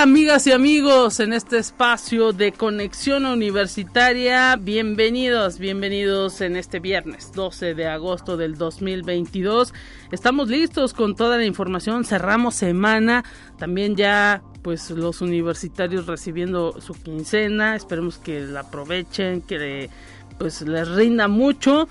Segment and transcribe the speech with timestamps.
[0.00, 4.54] Amigas y amigos en este espacio de conexión universitaria.
[4.54, 9.74] Bienvenidos, bienvenidos en este viernes 12 de agosto del 2022.
[10.12, 13.24] Estamos listos con toda la información, cerramos semana,
[13.58, 19.90] también ya pues los universitarios recibiendo su quincena, esperemos que la aprovechen, que
[20.38, 21.88] pues les rinda mucho.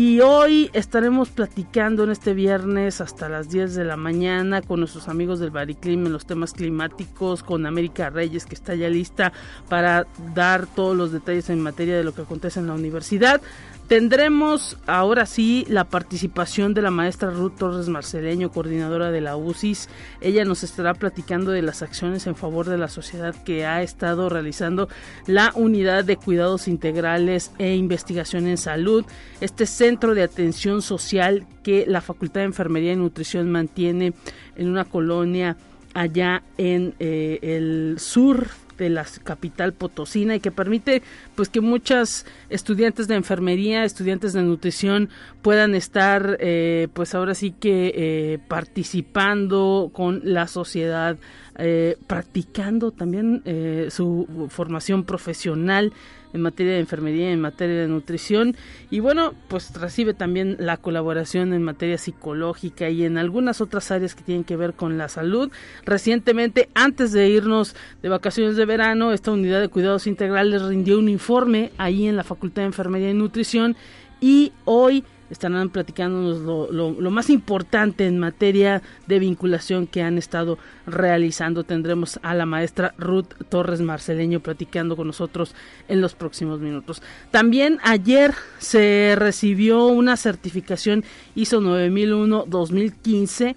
[0.00, 5.08] Y hoy estaremos platicando en este viernes hasta las 10 de la mañana con nuestros
[5.08, 9.32] amigos del Bariclim en los temas climáticos, con América Reyes que está ya lista
[9.68, 13.40] para dar todos los detalles en materia de lo que acontece en la universidad.
[13.88, 19.88] Tendremos ahora sí la participación de la maestra Ruth Torres Marceleño, coordinadora de la UCIS.
[20.20, 24.28] Ella nos estará platicando de las acciones en favor de la sociedad que ha estado
[24.28, 24.90] realizando
[25.26, 29.06] la Unidad de Cuidados Integrales e Investigación en Salud,
[29.40, 34.12] este centro de atención social que la Facultad de Enfermería y Nutrición mantiene
[34.56, 35.56] en una colonia
[35.94, 41.02] allá en eh, el sur de la capital potosina y que permite
[41.34, 45.10] pues que muchas estudiantes de enfermería, estudiantes de nutrición
[45.42, 51.18] puedan estar eh, pues ahora sí que eh, participando con la sociedad,
[51.58, 53.42] eh, practicando también
[53.90, 55.92] su formación profesional
[56.32, 58.56] en materia de enfermería, en materia de nutrición
[58.90, 64.14] y bueno, pues recibe también la colaboración en materia psicológica y en algunas otras áreas
[64.14, 65.50] que tienen que ver con la salud.
[65.84, 71.08] Recientemente, antes de irnos de vacaciones de verano, esta unidad de cuidados integrales rindió un
[71.08, 73.76] informe ahí en la Facultad de Enfermería y Nutrición
[74.20, 81.64] y hoy estarán platicándonos lo, más importante en materia de vinculación que han estado realizando.
[81.64, 85.54] Tendremos a la maestra Ruth Torres Marceleño platicando con nosotros
[85.88, 87.02] en los próximos minutos.
[87.30, 91.04] También ayer se recibió una certificación
[91.34, 93.56] ISO 9001-2015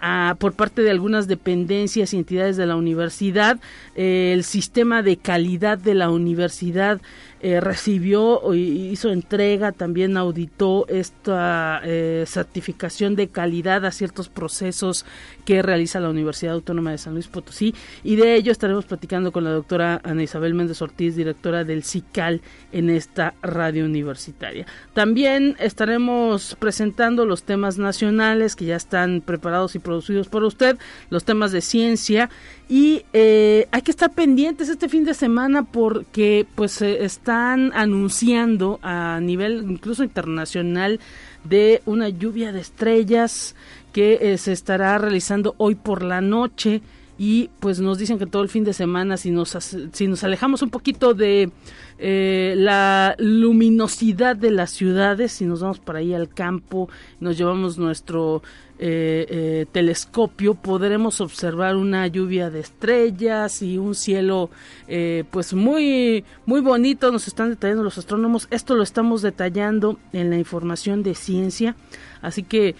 [0.00, 3.58] ah, por parte de algunas dependencias y entidades de la universidad.
[3.94, 7.00] Eh, el sistema de calidad de la universidad
[7.40, 15.04] eh, recibió y hizo entrega, también auditó esta eh, certificación de calidad a ciertos procesos
[15.44, 19.44] que realiza la Universidad Autónoma de San Luis Potosí y de ello estaremos platicando con
[19.44, 22.40] la doctora Ana Isabel Méndez Ortiz, directora del CICAL
[22.72, 24.66] en esta radio universitaria.
[24.94, 30.78] También estaremos presentando los temas nacionales que ya están preparados y producidos por usted,
[31.10, 32.30] los temas de ciencia
[32.68, 39.20] y eh, hay que estar pendientes este fin de semana porque pues están anunciando a
[39.20, 40.98] nivel incluso internacional
[41.44, 43.54] de una lluvia de estrellas
[43.92, 46.82] que eh, se estará realizando hoy por la noche
[47.18, 49.56] y pues nos dicen que todo el fin de semana si nos
[49.92, 51.50] si nos alejamos un poquito de
[51.98, 56.90] eh, la luminosidad de las ciudades si nos vamos por ahí al campo
[57.20, 58.42] nos llevamos nuestro
[58.78, 64.50] eh, eh, telescopio podremos observar una lluvia de estrellas y un cielo
[64.86, 67.10] eh, pues muy muy bonito.
[67.10, 68.48] Nos están detallando los astrónomos.
[68.50, 71.74] Esto lo estamos detallando en la información de ciencia.
[72.20, 72.74] Así que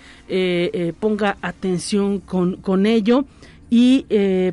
[1.00, 3.24] ponga atención con, con ello.
[3.70, 4.06] Y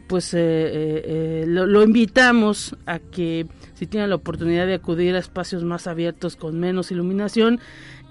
[0.07, 5.87] pues lo, lo invitamos a que si tiene la oportunidad de acudir a espacios más
[5.87, 7.59] abiertos con menos iluminación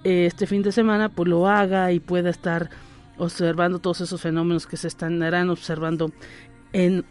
[0.04, 2.70] este fin de semana pues lo haga y pueda estar
[3.18, 6.10] observando todos esos fenómenos que se estarán observando
[6.72, 7.04] en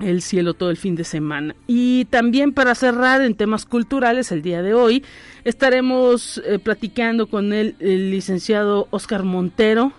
[0.00, 1.54] el cielo todo el fin de semana.
[1.66, 5.04] Y también para cerrar en temas culturales, el día de hoy
[5.44, 9.92] estaremos eh, platicando con el, licenciado Oscar Montero.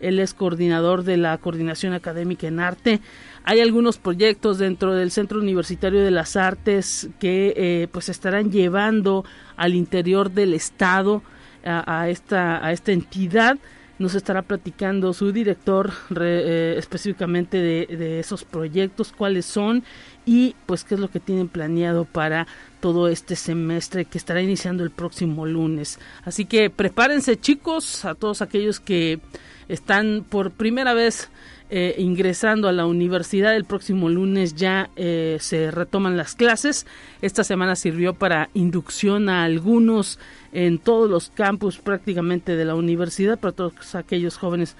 [0.00, 3.00] Él es coordinador de la Coordinación Académica en Arte.
[3.42, 9.24] Hay algunos proyectos dentro del Centro Universitario de las Artes que eh, pues estarán llevando
[9.56, 11.22] al interior del Estado
[11.64, 13.58] a esta, a esta entidad
[13.98, 19.84] nos estará platicando su director eh, específicamente de, esos proyectos, cuáles son
[20.24, 22.46] y pues qué es lo que tienen planeado para
[22.80, 25.98] todo este semestre que estará iniciando el próximo lunes.
[26.24, 29.20] Así que prepárense chicos, a todos aquellos que
[29.68, 31.30] están por primera vez
[31.70, 33.54] eh, ingresando a la universidad.
[33.54, 36.86] El próximo lunes ya eh, se retoman las clases.
[37.22, 40.18] Esta semana sirvió para inducción a algunos
[40.52, 44.76] en todos los campus prácticamente de la universidad, para todos aquellos jóvenes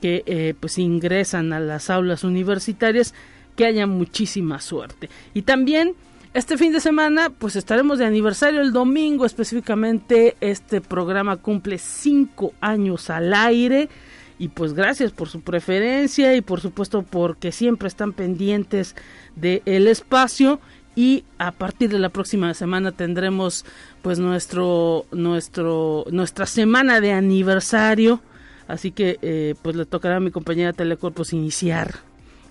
[0.00, 3.14] que eh, pues ingresan a las aulas universitarias,
[3.54, 5.10] que haya muchísima suerte.
[5.34, 5.94] Y también
[6.34, 12.54] Este fin de semana, pues estaremos de aniversario el domingo, específicamente este programa cumple cinco
[12.58, 13.90] años al aire.
[14.42, 18.96] Y pues gracias por su preferencia y por supuesto porque siempre están pendientes
[19.36, 20.58] del espacio.
[20.96, 23.64] Y a partir de la próxima semana tendremos
[24.02, 28.20] pues nuestro, nuestro, nuestra semana de aniversario.
[28.66, 32.00] Así que eh, pues le tocará a mi compañera Telecorpos iniciar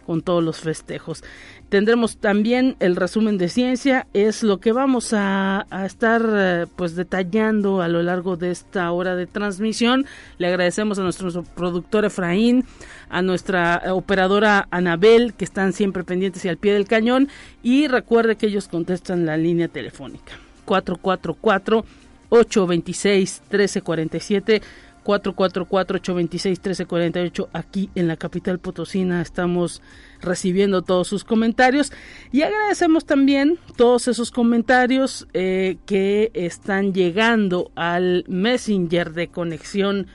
[0.05, 1.23] con todos los festejos.
[1.69, 7.81] Tendremos también el resumen de ciencia, es lo que vamos a, estar eh, pues detallando
[7.81, 10.05] a lo largo de esta hora de transmisión.
[10.37, 12.65] Le agradecemos a nuestro productor Efraín,
[13.09, 17.29] a nuestra operadora Anabel, que están siempre pendientes y al pie del cañón.
[17.63, 20.33] Y recuerde que ellos contestan la línea telefónica
[20.65, 21.85] 444
[22.29, 24.61] 826 1347
[25.03, 29.21] 444-826-1348 aquí en la capital potosina.
[29.21, 29.81] Estamos
[30.21, 31.93] recibiendo todos sus comentarios
[32.31, 40.07] y agradecemos también todos esos comentarios eh, que están llegando al Messenger de Conexión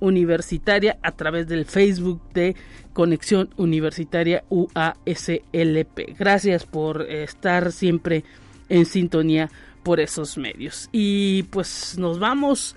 [0.00, 2.56] Universitaria a través del Facebook de
[2.92, 6.18] Conexión Universitaria UASLP.
[6.18, 8.24] Gracias por estar siempre
[8.68, 9.50] en sintonía
[9.82, 10.88] por esos medios.
[10.92, 12.76] Y pues nos vamos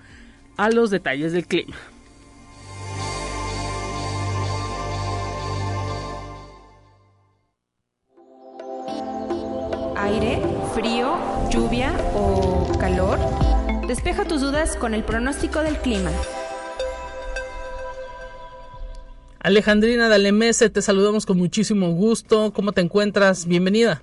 [0.57, 1.75] a los detalles del clima.
[9.95, 10.41] Aire,
[10.73, 11.17] frío,
[11.49, 13.19] lluvia o calor.
[13.87, 16.11] Despeja tus dudas con el pronóstico del clima.
[19.39, 22.51] Alejandrina Dalemese, te saludamos con muchísimo gusto.
[22.53, 23.47] ¿Cómo te encuentras?
[23.47, 24.01] Bienvenida.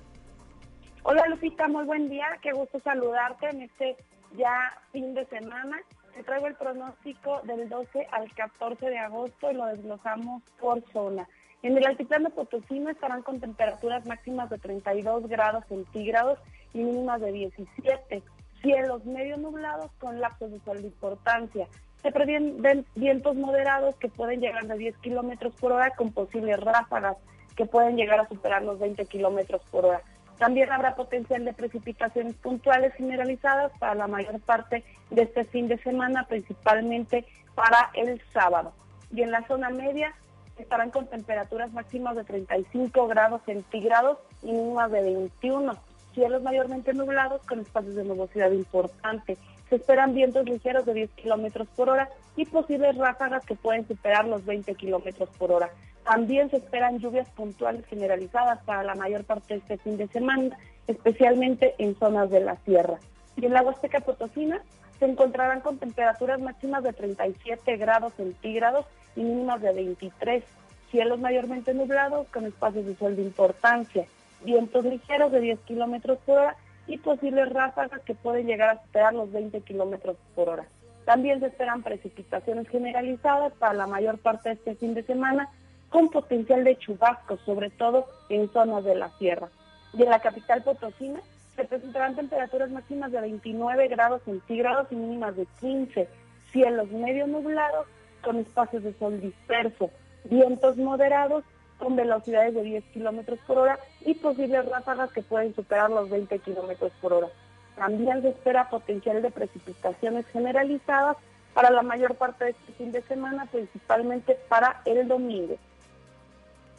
[1.03, 2.25] Hola Lupita, muy buen día.
[2.41, 3.95] Qué gusto saludarte en este
[4.37, 5.77] ya fin de semana.
[6.15, 11.27] Te traigo el pronóstico del 12 al 14 de agosto y lo desglosamos por zona.
[11.61, 16.39] En el altiplano potosino estarán con temperaturas máximas de 32 grados centígrados
[16.73, 18.23] y mínimas de 17.
[18.61, 21.67] Cielos medio nublados con lapsos de sol importancia.
[22.01, 27.17] Se previenen vientos moderados que pueden llegar de 10 kilómetros por hora con posibles ráfagas
[27.57, 30.01] que pueden llegar a superar los 20 kilómetros por hora.
[30.37, 35.77] También habrá potencial de precipitaciones puntuales generalizadas para la mayor parte de este fin de
[35.77, 38.73] semana, principalmente para el sábado.
[39.11, 40.13] Y en la zona media
[40.57, 45.73] estarán con temperaturas máximas de 35 grados centígrados y mínimas de 21.
[46.13, 49.37] Cielos mayormente nublados con espacios de nubosidad importante.
[49.69, 54.25] Se esperan vientos ligeros de 10 kilómetros por hora y posibles ráfagas que pueden superar
[54.25, 55.69] los 20 kilómetros por hora.
[56.03, 60.55] También se esperan lluvias puntuales generalizadas para la mayor parte de este fin de semana,
[60.87, 62.99] especialmente en zonas de la sierra.
[63.37, 64.61] Y en la Huasteca Potosina
[64.99, 68.85] se encontrarán con temperaturas máximas de 37 grados centígrados
[69.15, 70.43] y mínimas de 23.
[70.91, 74.05] Cielos mayormente nublados con espacios de sol de importancia.
[74.43, 76.55] Vientos ligeros de 10 kilómetros por hora
[76.87, 80.65] y posibles ráfagas que pueden llegar a superar los 20 kilómetros por hora.
[81.05, 85.49] También se esperan precipitaciones generalizadas para la mayor parte de este fin de semana
[85.89, 89.49] con potencial de chubascos, sobre todo en zonas de la sierra.
[89.93, 91.19] Y en la capital potosina
[91.55, 96.09] se presentarán temperaturas máximas de 29 grados centígrados y mínimas de 15,
[96.51, 97.87] cielos medio nublados
[98.23, 99.91] con espacios de sol disperso,
[100.25, 101.43] vientos moderados
[101.77, 106.39] con velocidades de 10 kilómetros por hora y posibles ráfagas que pueden superar los 20
[106.39, 107.27] kilómetros por hora.
[107.75, 111.17] También se espera potencial de precipitaciones generalizadas
[111.53, 115.57] para la mayor parte de este fin de semana, principalmente para el domingo.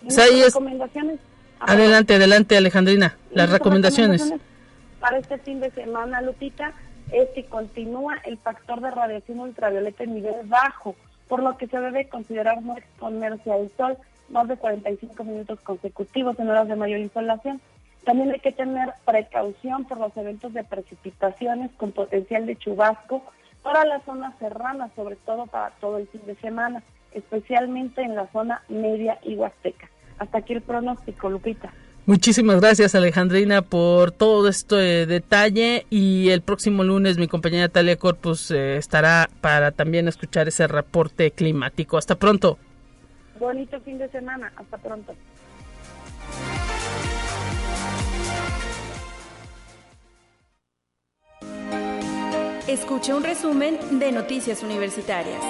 [0.02, 1.18] Recomendaciones.
[1.59, 4.32] Adelante, adelante Alejandrina, las recomendaciones.
[5.00, 6.73] Para este fin de semana, Lupita,
[7.12, 10.94] es que continúa el factor de radiación ultravioleta en nivel bajo,
[11.28, 13.97] por lo que se debe considerar no exponerse al sol
[14.28, 17.61] más de 45 minutos consecutivos en horas de mayor insolación.
[18.04, 23.23] También hay que tener precaución por los eventos de precipitaciones con potencial de chubasco
[23.62, 26.83] para las zonas serranas, sobre todo para todo el fin de semana
[27.16, 29.88] especialmente en la zona media y huasteca.
[30.18, 31.73] Hasta aquí el pronóstico, Lupita.
[32.04, 38.52] Muchísimas gracias Alejandrina por todo este detalle y el próximo lunes mi compañera Talia Corpus
[38.52, 41.99] eh, estará para también escuchar ese reporte climático.
[41.99, 42.59] Hasta pronto.
[43.38, 44.52] Bonito fin de semana.
[44.57, 45.14] Hasta pronto.
[52.66, 55.40] Escuche un resumen de Noticias Universitarias.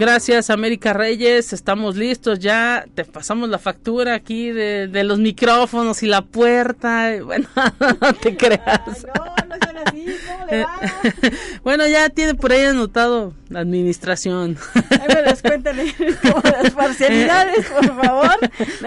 [0.00, 1.52] Gracias, América Reyes.
[1.52, 2.86] Estamos listos ya.
[2.94, 7.12] Te pasamos la factura aquí de, los micrófonos y la puerta.
[7.24, 7.46] Bueno,
[8.00, 9.06] no te creas.
[9.14, 9.69] no, no
[11.64, 14.56] bueno, ya tiene por ahí anotado la administración.
[15.08, 18.38] me descuéntale como las parcialidades, por favor.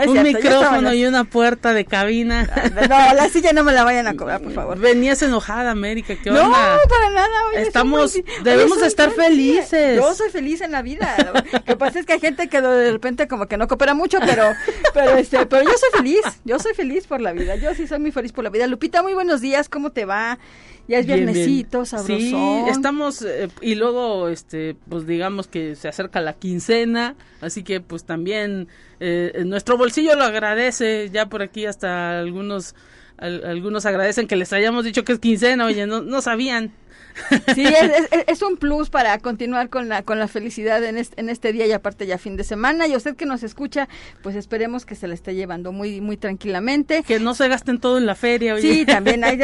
[0.07, 2.49] un micrófono y una puerta de cabina.
[2.89, 4.79] No, la silla no me la vayan a cobrar, por favor.
[4.79, 6.43] Venías enojada, América, ¿qué onda?
[6.43, 6.51] No,
[6.89, 7.29] para nada.
[7.55, 9.97] Estamos, debemos estar felices.
[9.97, 11.15] Yo soy feliz en la vida.
[11.51, 14.19] Lo que pasa es que hay gente que de repente como que no coopera mucho,
[14.25, 14.53] pero,
[14.93, 16.21] pero este, pero yo soy feliz.
[16.45, 17.55] Yo soy feliz por la vida.
[17.55, 18.67] Yo sí soy muy feliz por la vida.
[18.67, 19.69] Lupita, muy buenos días.
[19.69, 20.39] ¿Cómo te va?
[20.87, 22.17] Ya es viernesito, sabrosón.
[22.19, 22.35] Sí,
[22.69, 28.03] estamos, eh, y luego, este, pues digamos que se acerca la quincena, así que pues
[28.03, 28.67] también
[28.99, 32.75] eh, nuestro bolsillo lo agradece, ya por aquí hasta algunos,
[33.17, 36.73] algunos agradecen que les hayamos dicho que es quincena, oye, no, no sabían.
[37.55, 41.29] Sí, es, es, un plus para continuar con la, con la felicidad en este, en
[41.29, 42.88] este día y aparte ya fin de semana.
[42.88, 43.88] Y usted que nos escucha,
[44.22, 47.03] pues esperemos que se la esté llevando muy, muy tranquilamente.
[47.03, 48.58] Que no se gasten todo en la feria.
[48.60, 49.38] Sí, también hay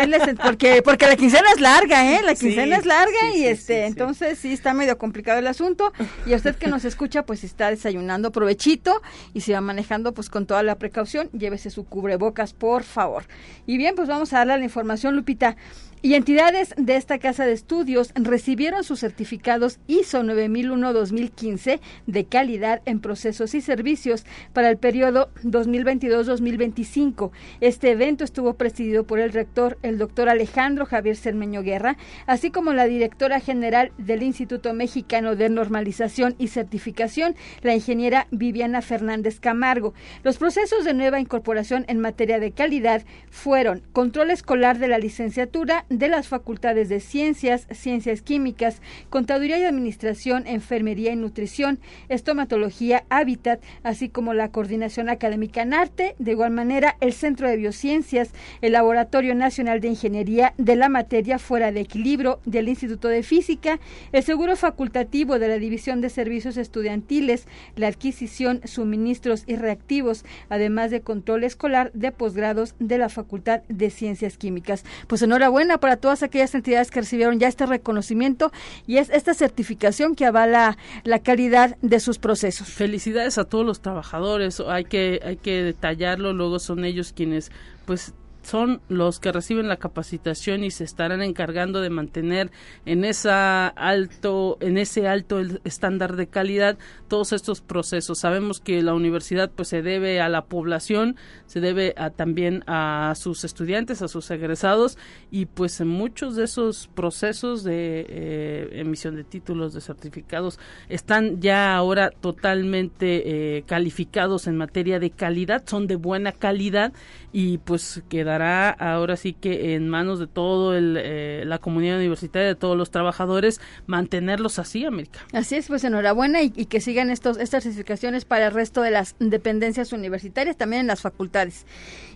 [0.44, 2.22] porque, porque la quincena es larga, ¿eh?
[2.24, 5.94] La quincena es larga y este, entonces sí está medio complicado el asunto.
[6.26, 9.02] Y a usted que nos escucha, pues está desayunando provechito
[9.34, 13.24] y se va manejando pues con toda la precaución, llévese su cubrebocas, por favor.
[13.66, 15.56] Y bien, pues vamos a darle la información, Lupita.
[16.02, 23.02] Y entidades de esta casa de estudios recibieron sus certificados ISO 9001-2015 de calidad en
[23.02, 27.32] procesos y servicios para el periodo 2022-2025.
[27.60, 32.72] Este evento estuvo presidido por el rector, el doctor Alejandro Javier Cermeño Guerra, así como
[32.72, 39.94] la directora general del Instituto Mexicano de Normalización y Certificación, la ingeniera Viviana Fernández Camargo.
[40.24, 45.86] Los procesos de nueva incorporación en materia de calidad fueron control escolar de la licenciatura,
[45.90, 51.80] de las facultades de Ciencias, Ciencias Químicas, Contaduría y Administración, Enfermería y Nutrición,
[52.10, 57.58] Estomatología, Hábitat, así como la Coordinación Académica en Arte, de igual manera el Centro de
[57.58, 58.32] Biociencias,
[58.62, 63.80] el Laboratorio Nacional de Ingeniería de la Materia Fuera de Equilibrio del Instituto de Física,
[64.12, 70.92] el Seguro Facultativo de la División de Servicios Estudiantiles, la adquisición, suministros y reactivos, además
[70.92, 74.86] de control escolar de posgrados de la Facultad de Ciencias Químicas.
[75.08, 78.52] Pues enhorabuena para todas aquellas entidades que recibieron ya este reconocimiento
[78.88, 82.68] y es esta certificación que avala la calidad de sus procesos.
[82.68, 87.52] Felicidades a todos los trabajadores, hay que hay que detallarlo, luego son ellos quienes
[87.86, 88.14] pues
[88.50, 92.50] son los que reciben la capacitación y se estarán encargando de mantener
[92.86, 96.78] en esa alto en ese alto estándar de calidad
[97.08, 98.18] todos estos procesos.
[98.18, 101.16] Sabemos que la universidad pues se debe a la población
[101.46, 104.98] se debe a, también a sus estudiantes a sus egresados
[105.30, 111.40] y pues en muchos de esos procesos de eh, emisión de títulos de certificados están
[111.40, 116.94] ya ahora totalmente eh, calificados en materia de calidad son de buena calidad
[117.32, 118.02] y pues
[118.42, 122.92] ahora sí que en manos de todo el, eh, la comunidad universitaria, de todos los
[122.92, 125.20] trabajadores, mantenerlos así, América.
[125.34, 129.16] Así es, pues enhorabuena y, que sigan estos, estas certificaciones para el resto de las
[129.20, 131.66] dependencias universitarias, también en las facultades.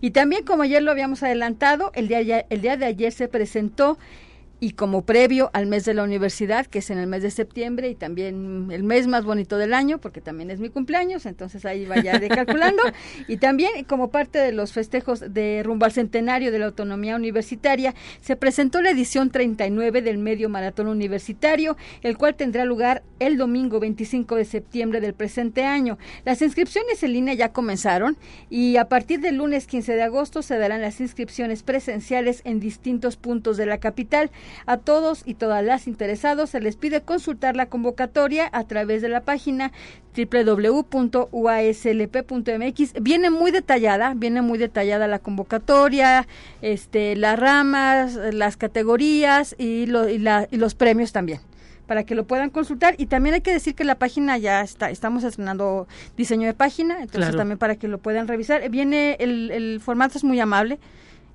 [0.01, 3.97] Y también, como ayer lo habíamos adelantado, el día, el día de ayer se presentó
[4.63, 7.89] y como previo al mes de la universidad, que es en el mes de septiembre
[7.89, 11.85] y también el mes más bonito del año, porque también es mi cumpleaños, entonces ahí
[11.85, 12.81] vaya de calculando,
[13.27, 17.93] y también como parte de los festejos de rumbo al centenario de la autonomía universitaria,
[18.21, 23.81] se presentó la edición 39 del medio maratón universitario, el cual tendrá lugar el domingo
[23.81, 25.97] 25 de septiembre del presente año.
[26.23, 28.15] Las inscripciones en línea ya comenzaron
[28.49, 33.17] y a partir del lunes 15 de agosto se darán las inscripciones presenciales en distintos
[33.17, 34.31] puntos de la capital.
[34.65, 39.09] A todos y todas las interesados se les pide consultar la convocatoria a través de
[39.09, 39.71] la página
[40.15, 40.93] www.uaslp.mx.
[43.01, 46.27] Viene muy detallada, viene muy detallada la convocatoria,
[46.61, 51.39] este, las ramas, las categorías y, los premios también
[51.87, 52.95] para que lo puedan consultar.
[52.97, 57.01] Y también hay que decir que la página ya está estamos estrenando diseño de página
[57.01, 58.69] entonces también para que lo puedan revisar.
[58.69, 60.79] Viene el, el formato es muy amable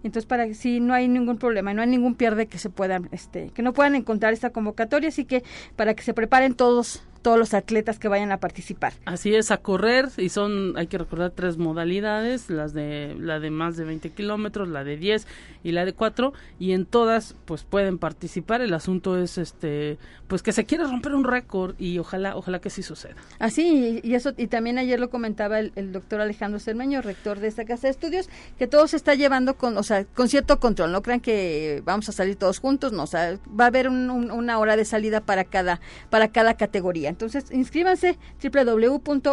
[0.04, 3.08] entonces, para que si no hay ningún problema, no hay ningún pierde que se puedan,
[3.10, 5.42] este, que no puedan encontrar esta convocatoria, así que
[5.76, 8.92] para que se preparen todos todos los atletas que vayan a participar.
[9.04, 13.50] Así es, a correr, y son, hay que recordar, tres modalidades, las de, la de
[13.50, 15.26] más de 20 kilómetros, la de 10
[15.64, 19.98] y la de 4, y en todas, pues pueden participar, el asunto es, este,
[20.28, 23.16] pues que se quiere romper un récord, y ojalá, ojalá que sí suceda.
[23.38, 27.64] Así, y, eso, y también ayer lo comentaba el, doctor Alejandro Cermeño, rector de esta
[27.64, 31.02] casa de estudios, que todo se está llevando con, o sea, con cierto control, no
[31.02, 34.76] crean que vamos a salir todos juntos, no, o sea, va a haber una hora
[34.76, 39.28] de salida para cada, para cada categoría Entonces, inscríbanse www.uaslp.mx.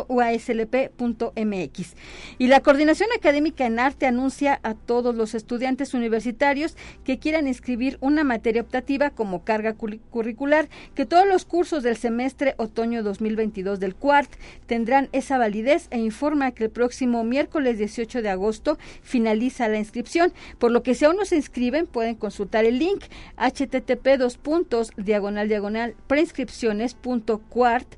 [2.38, 7.98] Y la Coordinación Académica en Arte anuncia a todos los estudiantes universitarios que quieran inscribir
[8.01, 13.96] una materia optativa como carga curricular que todos los cursos del semestre otoño 2022 del
[13.96, 14.29] CUART
[14.65, 20.34] tendrán esa validez e informa que el próximo miércoles 18 de agosto finaliza la inscripción,
[20.60, 23.03] por lo que si aún no se inscriben pueden consultar el link
[23.38, 27.98] http dos puntos diagonal diagonal preinscripciones.cuart Уарт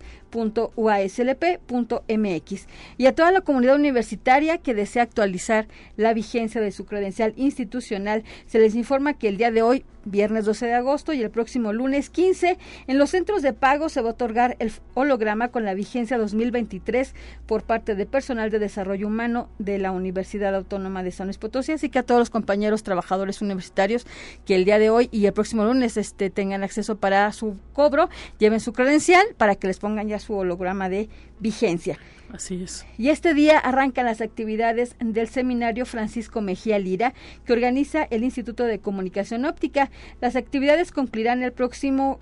[2.07, 2.67] mx
[2.97, 8.23] y a toda la comunidad universitaria que desea actualizar la vigencia de su credencial institucional.
[8.45, 11.73] Se les informa que el día de hoy viernes 12 de agosto y el próximo
[11.73, 15.73] lunes 15 en los centros de pago se va a otorgar el holograma con la
[15.73, 17.13] vigencia 2023
[17.45, 21.73] por parte de personal de desarrollo humano de la Universidad Autónoma de San Luis Potosí.
[21.73, 24.05] Así que a todos los compañeros trabajadores universitarios
[24.45, 28.09] que el día de hoy y el próximo lunes este tengan acceso para su cobro
[28.39, 31.97] lleven su credencial para que les pongan ya su holograma de vigencia.
[32.33, 32.85] Así es.
[32.97, 37.13] Y este día arrancan las actividades del seminario Francisco Mejía Lira,
[37.45, 39.89] que organiza el Instituto de Comunicación Óptica.
[40.19, 42.19] Las actividades concluirán el próximo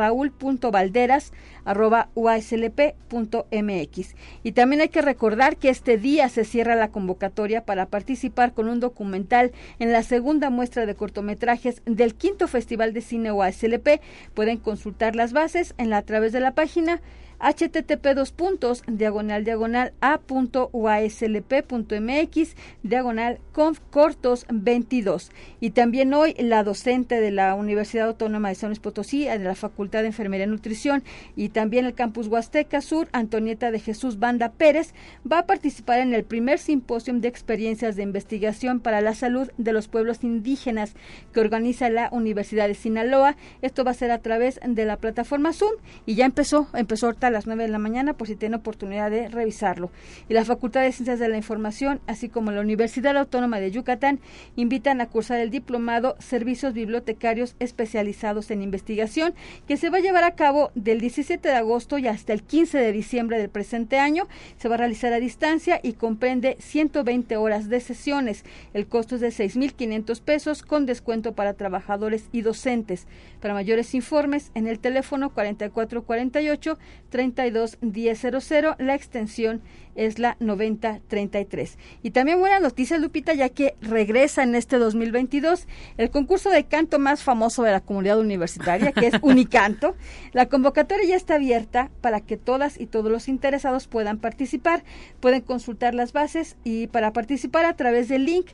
[1.64, 4.14] raúl.valderas uaslp.mx.
[4.42, 8.68] Y también hay que recordar que este día se cierra la convocatoria para participar con
[8.68, 14.00] un documental en la segunda muestra de cortometrajes del quinto Festival de Cine UASLP.
[14.34, 17.00] Pueden consultar las bases en la, a través de la página
[17.42, 26.34] http dos puntos diagonal diagonal a punto uaslp.mx diagonal conf cortos 22 y también hoy
[26.38, 30.46] la docente de la Universidad Autónoma de San Luis Potosí de la Facultad de Enfermería
[30.46, 31.02] y Nutrición
[31.34, 34.94] y también el campus Huasteca Sur Antonieta de Jesús Banda Pérez
[35.30, 39.72] va a participar en el primer simposio de experiencias de investigación para la salud de
[39.72, 40.94] los pueblos indígenas
[41.32, 45.52] que organiza la Universidad de Sinaloa esto va a ser a través de la plataforma
[45.52, 45.72] Zoom
[46.06, 49.28] y ya empezó empezó ahorita las 9 de la mañana por si tiene oportunidad de
[49.28, 49.90] revisarlo.
[50.28, 54.20] Y la Facultad de Ciencias de la Información, así como la Universidad Autónoma de Yucatán,
[54.56, 59.34] invitan a cursar el diplomado Servicios Bibliotecarios Especializados en Investigación,
[59.66, 62.78] que se va a llevar a cabo del 17 de agosto y hasta el 15
[62.78, 64.28] de diciembre del presente año.
[64.56, 68.44] Se va a realizar a distancia y comprende 120 horas de sesiones.
[68.74, 73.06] El costo es de 6.500 pesos con descuento para trabajadores y docentes.
[73.40, 76.78] Para mayores informes, en el teléfono 4448
[77.10, 79.62] 321000, la extensión
[79.94, 81.78] es la 9033.
[82.02, 86.98] Y también buena noticia, Lupita, ya que regresa en este 2022 el concurso de canto
[86.98, 89.94] más famoso de la comunidad universitaria, que es Unicanto.
[90.32, 94.84] La convocatoria ya está abierta para que todas y todos los interesados puedan participar.
[95.20, 98.46] Pueden consultar las bases y para participar a través del link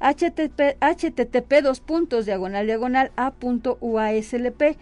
[0.00, 4.76] http, http dos puntos diagonal diagonal a punto uaslp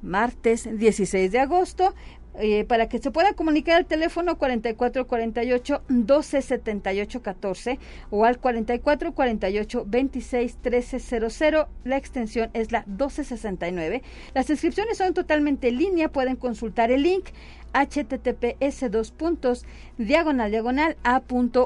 [0.03, 1.95] martes 16 de agosto.
[2.39, 7.79] Eh, para que se pueda comunicar al teléfono 4448 1278 14
[8.11, 11.43] o al 4448 26 1300.
[11.85, 14.03] La extensión es la 1269.
[14.35, 16.11] Las inscripciones son totalmente en línea.
[16.11, 17.27] Pueden consultar el link
[17.75, 19.67] https dos puntos
[19.99, 21.63] diagonal diagonal a.uaslp.mx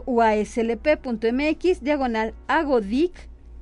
[1.83, 3.13] diagonal agodic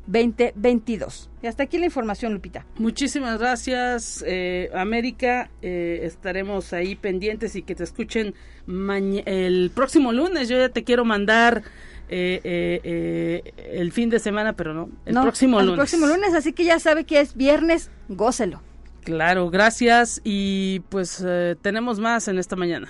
[0.06, 1.30] 2022.
[1.42, 2.66] Y hasta aquí la información, Lupita.
[2.78, 5.50] Muchísimas gracias, eh, América.
[5.62, 8.34] Eh, estaremos ahí pendientes y que te escuchen
[8.66, 10.48] el próximo lunes.
[10.48, 11.62] Yo ya te quiero mandar
[12.08, 15.70] eh, el fin de semana, pero no, el próximo lunes.
[15.70, 18.62] El próximo lunes, así que ya sabe que es viernes, gócelo.
[19.02, 21.24] Claro, gracias y pues
[21.60, 22.88] tenemos más en esta mañana.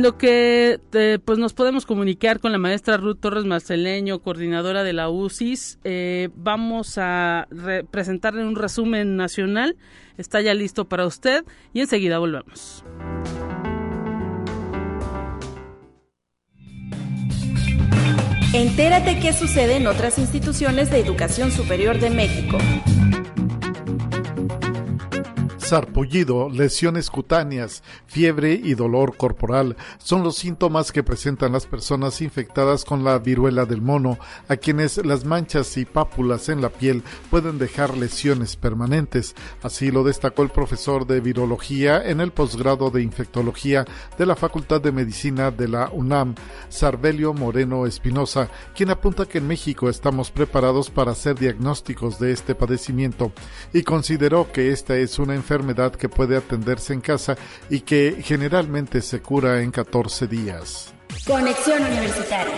[0.00, 0.80] En lo que
[1.26, 6.30] pues nos podemos comunicar con la maestra Ruth Torres Marceleño, coordinadora de la UCIS, eh,
[6.34, 7.46] vamos a
[7.90, 9.76] presentarle un resumen nacional.
[10.16, 12.82] Está ya listo para usted y enseguida volvemos.
[18.54, 22.56] Entérate qué sucede en otras instituciones de educación superior de México
[26.00, 32.86] sarpullido, lesiones cutáneas, fiebre y dolor corporal son los síntomas que presentan las personas infectadas
[32.86, 37.58] con la viruela del mono, a quienes las manchas y pápulas en la piel pueden
[37.58, 39.34] dejar lesiones permanentes.
[39.62, 43.84] Así lo destacó el profesor de virología en el posgrado de infectología
[44.16, 46.34] de la Facultad de Medicina de la UNAM,
[46.70, 52.54] Sarbelio Moreno Espinosa, quien apunta que en México estamos preparados para hacer diagnósticos de este
[52.54, 53.32] padecimiento
[53.74, 57.36] y consideró que esta es una enfermedad enfermedad que puede atenderse en casa
[57.68, 60.92] y que generalmente se cura en 14 días.
[61.26, 62.54] Conexión Universitaria.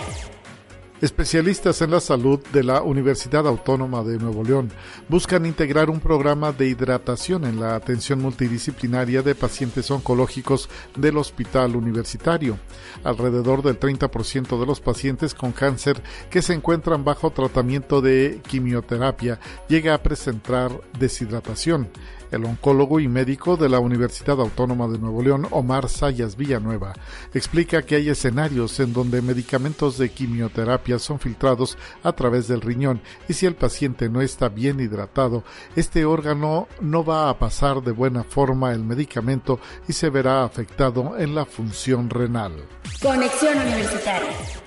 [1.01, 4.71] Especialistas en la salud de la Universidad Autónoma de Nuevo León
[5.09, 11.75] buscan integrar un programa de hidratación en la atención multidisciplinaria de pacientes oncológicos del hospital
[11.75, 12.57] universitario.
[13.03, 19.41] Alrededor del 30% de los pacientes con cáncer que se encuentran bajo tratamiento de quimioterapia
[19.67, 21.89] llega a presentar deshidratación.
[22.33, 26.93] El oncólogo y médico de la Universidad Autónoma de Nuevo León, Omar Sayas Villanueva,
[27.31, 33.01] explica que hay escenarios en donde medicamentos de quimioterapia son filtrados a través del riñón
[33.29, 35.43] y si el paciente no está bien hidratado,
[35.75, 41.15] este órgano no va a pasar de buena forma el medicamento y se verá afectado
[41.19, 42.53] en la función renal.
[42.99, 44.62] Conexión Universitaria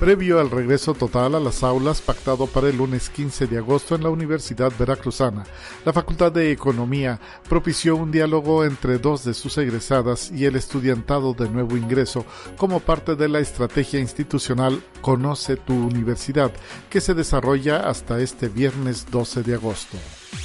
[0.00, 4.02] previo al regreso total a las aulas pactado para el lunes 15 de agosto en
[4.02, 5.44] la Universidad Veracruzana.
[5.84, 11.34] La Facultad de Economía propició un diálogo entre dos de sus egresadas y el estudiantado
[11.34, 12.24] de nuevo ingreso
[12.56, 16.50] como parte de la estrategia institucional Conoce tu Universidad,
[16.88, 19.98] que se desarrolla hasta este viernes 12 de agosto.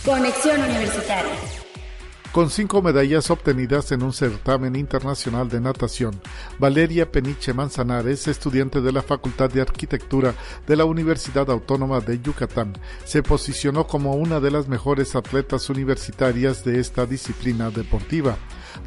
[0.04, 1.65] Conexión Universitaria
[2.36, 6.20] con cinco medallas obtenidas en un certamen internacional de natación.
[6.60, 10.36] Valeria Peniche Manzanares, estudiante de la Facultad de Arquitectura
[10.68, 12.74] de la Universidad Autónoma de Yucatán,
[13.06, 18.38] se posicionó como una de las mejores atletas universitarias de esta disciplina deportiva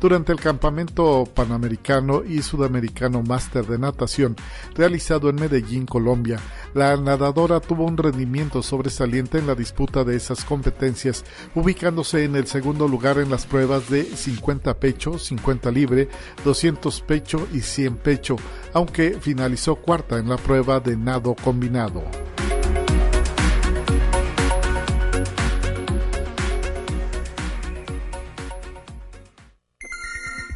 [0.00, 4.36] durante el campamento panamericano y sudamericano máster de natación
[4.74, 6.38] realizado en Medellín, Colombia.
[6.74, 11.24] La nadadora tuvo un rendimiento sobresaliente en la disputa de esas competencias,
[11.54, 16.08] ubicándose en el segundo lugar en las pruebas de 50 pecho, 50 libre,
[16.44, 18.36] 200 pecho y 100 pecho,
[18.72, 22.02] aunque finalizó cuarta en la prueba de nado combinado.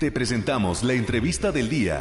[0.03, 2.01] Te presentamos la entrevista del día.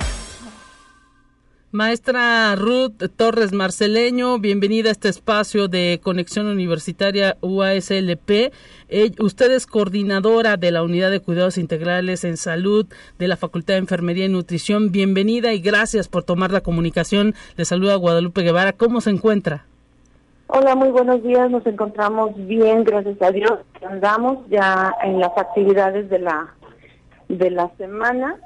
[1.70, 8.52] Maestra Ruth Torres Marceleño, bienvenida a este espacio de Conexión Universitaria UASLP.
[8.90, 12.88] Eh, usted es coordinadora de la Unidad de Cuidados Integrales en Salud
[13.20, 14.92] de la Facultad de Enfermería y Nutrición.
[14.92, 17.36] Bienvenida y gracias por tomar la comunicación.
[17.56, 18.74] Le saluda Guadalupe Guevara.
[18.74, 19.68] ¿Cómo se encuentra?
[20.48, 21.52] Hola, muy buenos días.
[21.52, 23.60] Nos encontramos bien, gracias a Dios.
[23.88, 26.56] Andamos ya en las actividades de la
[27.38, 28.40] de la semana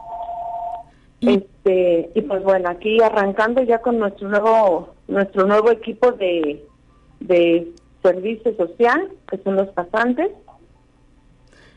[1.22, 6.66] este, y pues bueno, aquí arrancando ya con nuestro nuevo nuestro nuevo equipo de,
[7.20, 7.72] de
[8.02, 10.32] servicio social, que son los pasantes.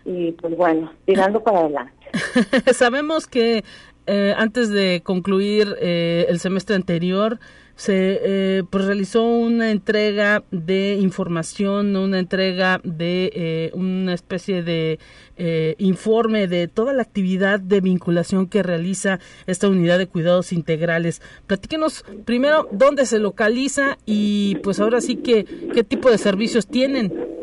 [0.05, 1.93] Y pues bueno, tirando para adelante.
[2.73, 3.65] Sabemos que
[4.07, 7.39] eh, antes de concluir eh, el semestre anterior,
[7.79, 14.99] se eh, pues realizó una entrega de información, una entrega de eh, una especie de
[15.37, 21.23] eh, informe de toda la actividad de vinculación que realiza esta unidad de cuidados integrales.
[21.47, 27.38] Platíquenos primero dónde se localiza y pues ahora sí que qué tipo de servicios tienen.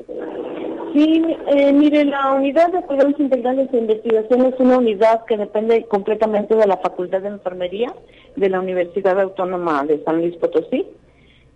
[0.96, 5.84] Sí, eh, mire, la unidad de cuidados integrales de investigación es una unidad que depende
[5.88, 7.94] completamente de la Facultad de Enfermería
[8.38, 10.88] de la Universidad Autónoma de San Luis Potosí.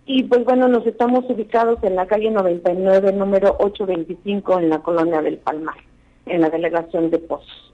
[0.04, 5.22] Y pues bueno, nos estamos ubicados en la calle 99, número 825, en la colonia
[5.22, 5.76] del Palmar,
[6.26, 7.72] en la delegación de Pozos.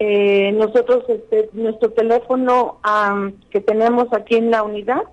[0.00, 2.80] Eh, nosotros, este, nuestro teléfono
[3.50, 5.04] que tenemos aquí en la unidad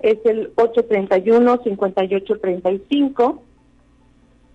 [0.00, 3.40] es el 831-5835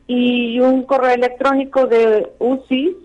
[0.07, 2.95] y un correo electrónico de ucis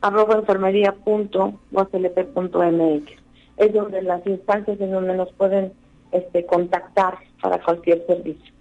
[0.00, 3.12] arroba enfermería punto mx.
[3.56, 5.72] Es donde las instancias en donde nos pueden
[6.12, 8.52] este contactar para cualquier servicio.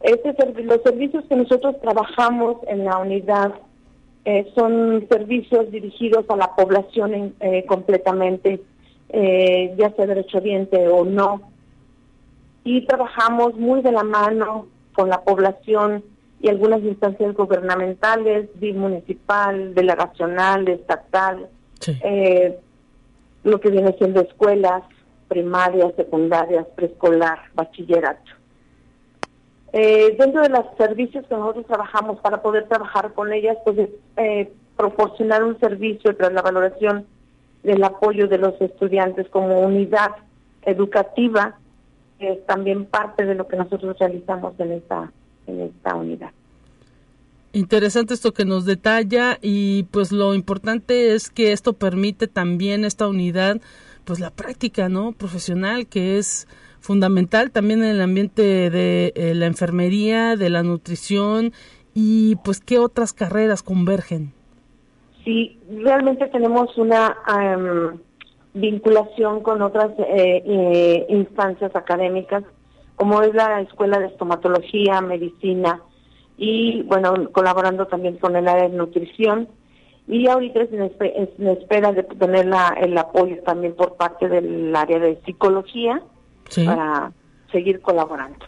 [0.00, 3.52] Este los servicios que nosotros trabajamos en la unidad
[4.24, 8.62] eh, son servicios dirigidos a la población eh, completamente
[9.14, 11.42] eh, ya sea derechohabiente o no.
[12.64, 16.02] Y trabajamos muy de la mano con la población
[16.42, 21.48] y algunas instancias gubernamentales, municipal, delegacional, estatal,
[21.86, 22.58] eh,
[23.44, 24.82] lo que viene siendo escuelas
[25.28, 28.32] primarias, secundarias, preescolar, bachillerato.
[29.72, 34.52] Eh, dentro de los servicios que nosotros trabajamos para poder trabajar con ellas, pues eh,
[34.76, 37.06] proporcionar un servicio tras la valoración
[37.62, 40.10] del apoyo de los estudiantes como unidad
[40.62, 41.56] educativa,
[42.18, 45.12] que es también parte de lo que nosotros realizamos en esta
[45.52, 46.30] en esta unidad.
[47.52, 53.06] Interesante esto que nos detalla y pues lo importante es que esto permite también esta
[53.06, 53.60] unidad
[54.04, 56.48] pues la práctica no profesional que es
[56.80, 61.52] fundamental también en el ambiente de eh, la enfermería de la nutrición
[61.94, 64.32] y pues qué otras carreras convergen
[65.22, 67.16] sí realmente tenemos una
[68.54, 72.44] vinculación con otras eh, eh, instancias académicas
[73.02, 75.82] como es la escuela de estomatología medicina
[76.36, 79.48] y bueno, colaborando también con el área de nutrición.
[80.06, 82.48] Y ahorita es en, espera de tener
[82.80, 86.00] el apoyo también por parte del área de psicología
[86.64, 87.10] para
[87.50, 88.38] seguir colaborando.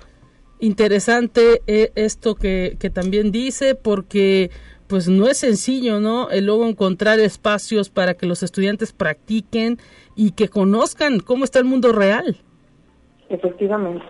[0.60, 4.52] Interesante eh, esto que, que también dice porque
[4.86, 6.30] pues no es sencillo, ¿no?
[6.30, 9.78] El luego encontrar espacios para que los estudiantes practiquen
[10.14, 12.36] y que conozcan cómo está el mundo real.
[13.28, 14.04] Efectivamente.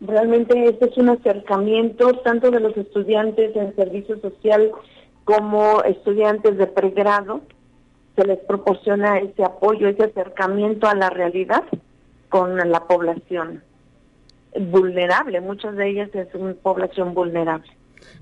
[0.00, 4.70] Realmente este es un acercamiento tanto de los estudiantes en servicio social
[5.24, 7.40] como estudiantes de pregrado.
[8.14, 11.64] Se les proporciona ese apoyo, ese acercamiento a la realidad
[12.28, 13.62] con la población
[14.58, 15.40] vulnerable.
[15.40, 17.70] Muchas de ellas es una población vulnerable.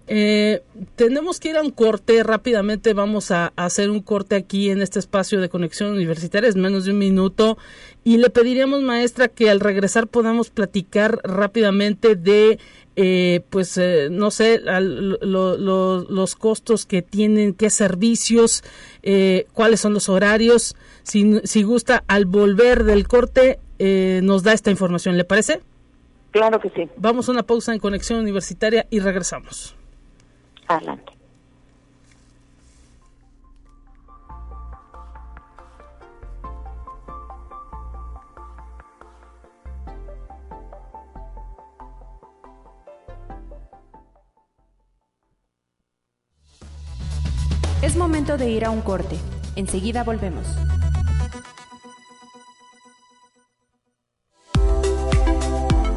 [0.06, 0.62] Eh,
[0.96, 2.92] tenemos que ir a un corte rápidamente.
[2.92, 6.92] Vamos a, hacer un corte aquí en este espacio de conexión universitaria, es menos de
[6.92, 7.58] un minuto.
[8.04, 12.58] Y le pediríamos, maestra, que al regresar podamos platicar rápidamente de,
[12.96, 14.60] eh, pues, eh, no sé,
[15.22, 18.62] los costos que tienen, qué servicios,
[19.02, 20.76] eh, cuáles son los horarios.
[21.02, 25.16] Si, si gusta, al volver del corte, nos da esta información.
[25.16, 25.60] ¿Le parece?
[26.34, 26.90] Claro que sí.
[26.96, 29.76] Vamos a una pausa en conexión universitaria y regresamos.
[30.66, 31.12] Adelante.
[47.80, 49.16] Es momento de ir a un corte.
[49.54, 50.48] Enseguida volvemos.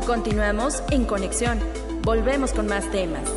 [0.07, 1.59] Continuamos en conexión.
[2.03, 3.29] Volvemos con más temas.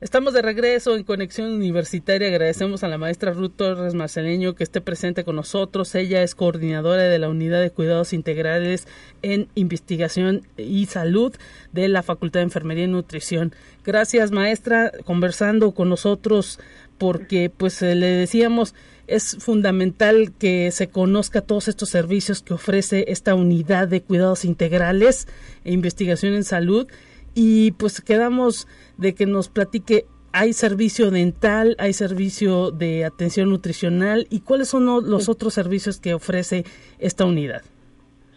[0.00, 2.26] Estamos de regreso en Conexión Universitaria.
[2.26, 5.94] Agradecemos a la maestra Ruth Torres Marceleño que esté presente con nosotros.
[5.94, 8.88] Ella es coordinadora de la Unidad de Cuidados Integrales
[9.22, 11.32] en Investigación y Salud
[11.70, 13.54] de la Facultad de Enfermería y Nutrición.
[13.84, 16.58] Gracias, maestra, conversando con nosotros
[16.98, 18.74] porque, pues, eh, le decíamos,
[19.06, 25.28] es fundamental que se conozca todos estos servicios que ofrece esta unidad de cuidados integrales
[25.64, 26.86] e investigación en salud.
[27.34, 34.26] Y pues quedamos de que nos platique hay servicio dental, hay servicio de atención nutricional
[34.30, 36.64] y cuáles son los otros servicios que ofrece
[36.98, 37.62] esta unidad.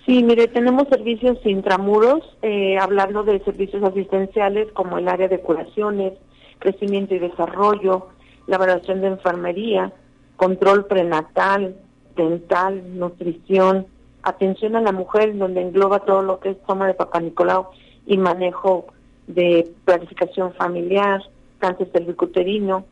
[0.05, 6.13] Sí, mire, tenemos servicios intramuros, eh, hablando de servicios asistenciales como el área de curaciones,
[6.59, 8.07] crecimiento y desarrollo,
[8.45, 9.91] la evaluación de enfermería,
[10.37, 11.75] control prenatal,
[12.15, 13.87] dental, nutrición,
[14.23, 17.67] atención a la mujer, donde engloba todo lo que es toma de papá Nicolau
[18.05, 18.87] y manejo
[19.27, 21.21] de planificación familiar,
[21.59, 22.85] cáncer cervicuterino,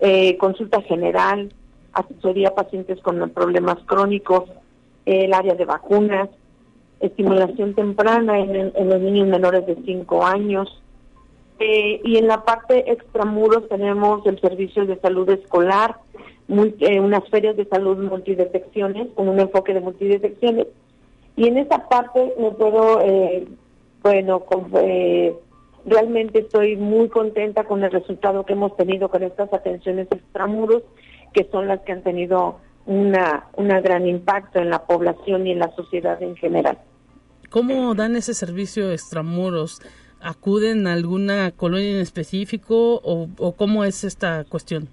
[0.00, 1.52] eh, consulta general,
[1.92, 4.44] asesoría a pacientes con problemas crónicos,
[5.06, 6.28] el área de vacunas,
[7.00, 10.82] estimulación temprana en, los niños menores de 5 años.
[11.58, 15.96] Eh, y en la parte extramuros tenemos el servicio de salud escolar,
[16.48, 20.66] eh, unas ferias de salud multidetecciones, con un enfoque de multidetecciones.
[21.36, 23.46] Y en esa parte me puedo, eh,
[24.02, 24.70] bueno, con,
[25.84, 30.82] realmente estoy muy contenta con el resultado que hemos tenido con estas atenciones extramuros,
[31.32, 35.58] que son las que han tenido una, una gran impacto en la población y en
[35.58, 36.78] la sociedad en general.
[37.50, 39.80] ¿Cómo dan ese servicio extramuros?
[40.20, 44.88] ¿Acuden a alguna colonia en específico o, o cómo es esta cuestión?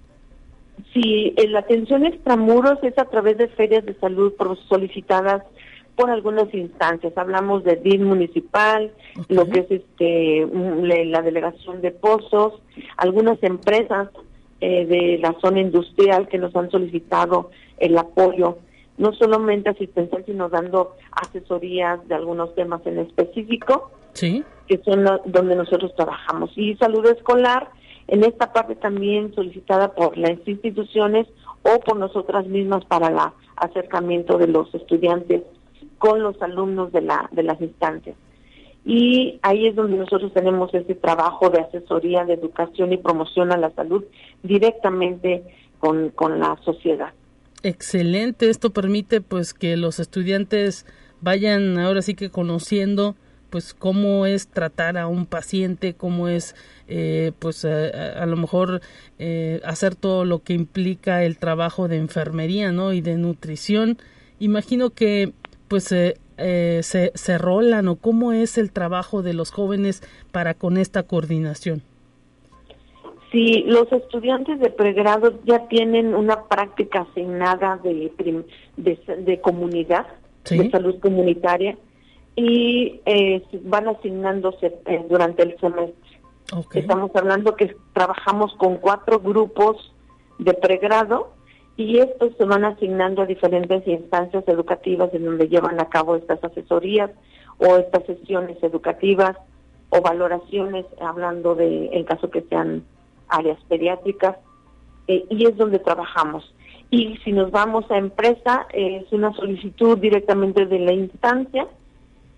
[0.92, 4.32] Sí, la atención extramuros es a través de ferias de salud
[4.68, 5.42] solicitadas
[5.96, 7.16] por algunas instancias.
[7.16, 8.92] Hablamos de DIN municipal,
[9.28, 10.46] lo que es este
[10.82, 12.60] la delegación de pozos,
[12.96, 14.08] algunas empresas
[14.60, 18.58] eh, de la zona industrial que nos han solicitado el apoyo,
[18.98, 24.44] no solamente asistencial, sino dando asesorías de algunos temas en específico, ¿Sí?
[24.66, 26.50] que son donde nosotros trabajamos.
[26.56, 27.68] Y salud escolar,
[28.08, 31.26] en esta parte también solicitada por las instituciones
[31.62, 33.16] o por nosotras mismas para el
[33.56, 35.42] acercamiento de los estudiantes
[35.98, 38.16] con los alumnos de, la, de las instancias.
[38.84, 43.56] Y ahí es donde nosotros tenemos ese trabajo de asesoría, de educación y promoción a
[43.56, 44.04] la salud
[44.42, 45.42] directamente
[45.78, 47.14] con, con la sociedad.
[47.62, 50.84] Excelente, esto permite pues que los estudiantes
[51.22, 53.16] vayan ahora sí que conociendo
[53.54, 56.56] pues cómo es tratar a un paciente, cómo es
[56.88, 58.80] eh, pues a, lo mejor
[59.20, 62.92] eh, hacer todo lo que implica el trabajo de enfermería, ¿no?
[62.92, 63.96] Y de nutrición.
[64.40, 65.34] Imagino que
[65.68, 70.54] pues eh, eh, se, se rolan o cómo es el trabajo de los jóvenes para
[70.54, 71.82] con esta coordinación?
[73.30, 78.10] Sí, los estudiantes de pregrado ya tienen una práctica asignada de,
[78.76, 80.08] de, comunidad,
[80.50, 81.78] de salud comunitaria,
[82.36, 84.76] y eh, van asignándose
[85.08, 86.20] durante el semestre.
[86.74, 89.92] Estamos hablando que trabajamos con cuatro grupos
[90.38, 91.32] de pregrado
[91.76, 96.42] y estos se van asignando a diferentes instancias educativas en donde llevan a cabo estas
[96.44, 97.10] asesorías
[97.58, 99.36] o estas sesiones educativas
[99.90, 102.84] o valoraciones, hablando de, en caso que sean
[103.28, 104.36] áreas pediátricas,
[105.06, 106.52] eh, y es donde trabajamos.
[106.90, 111.66] Y si nos vamos a empresa, es una solicitud directamente de la instancia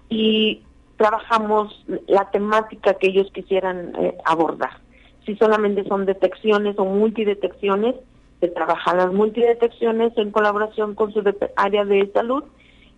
[0.08, 0.62] y
[0.96, 4.80] trabajamos la temática que ellos quisieran eh, abordar.
[5.24, 7.96] Si solamente son detecciones o multidetecciones,
[8.40, 11.22] se trabajan las multidetecciones en colaboración con su
[11.56, 12.44] área de salud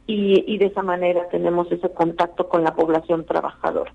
[0.07, 3.93] y, de esa manera tenemos ese contacto con la población trabajadora.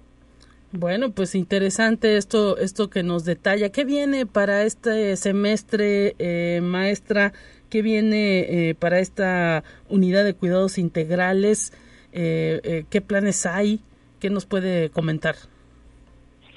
[0.71, 3.71] Bueno, pues interesante esto, esto que nos detalla.
[3.71, 7.33] ¿Qué viene para este semestre, eh, maestra?
[7.69, 11.73] ¿Qué viene eh, para esta unidad de cuidados integrales?
[12.13, 13.81] Eh, ¿Qué planes hay?
[14.19, 15.35] ¿Qué nos puede comentar?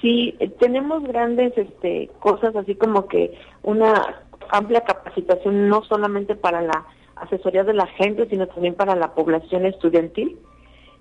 [0.01, 6.85] Sí, tenemos grandes este, cosas así como que una amplia capacitación no solamente para la
[7.15, 10.37] asesoría de la gente, sino también para la población estudiantil.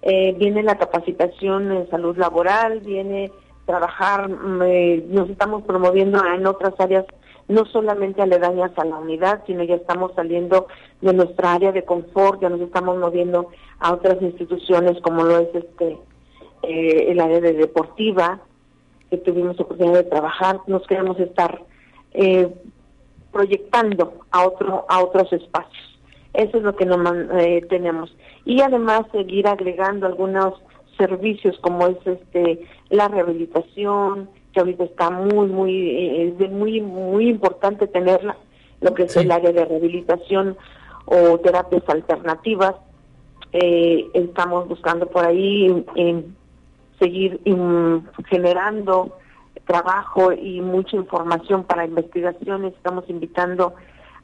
[0.02, 3.30] Eh, viene la capacitación en salud laboral, viene
[3.66, 7.04] trabajar, mm, eh, nos estamos promoviendo en otras áreas,
[7.48, 10.66] no solamente aledañas a la unidad, sino ya estamos saliendo
[11.00, 15.54] de nuestra área de confort, ya nos estamos moviendo a otras instituciones como lo es
[15.54, 15.98] este
[16.62, 18.40] eh, el área de deportiva,
[19.10, 21.62] que tuvimos oportunidad de trabajar, nos queremos estar
[22.12, 22.52] eh,
[23.30, 26.00] proyectando a otro a otros espacios.
[26.32, 26.98] Eso es lo que nos,
[27.38, 28.14] eh, tenemos.
[28.44, 30.54] Y además seguir agregando algunos
[30.98, 37.28] servicios como es este la rehabilitación, que ahorita está muy, muy, eh, es muy, muy
[37.28, 38.38] importante tenerla,
[38.80, 40.56] lo que es el área de rehabilitación
[41.04, 42.74] o terapias alternativas.
[43.52, 46.34] Eh, estamos buscando por ahí en,
[46.98, 47.38] seguir
[48.30, 49.18] generando
[49.66, 52.72] trabajo y mucha información para investigaciones.
[52.72, 53.74] Estamos invitando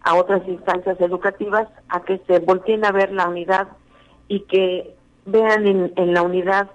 [0.01, 3.69] a otras instancias educativas a que se volteen a ver la unidad
[4.29, 4.95] y que
[5.27, 6.71] vean en, en la unidad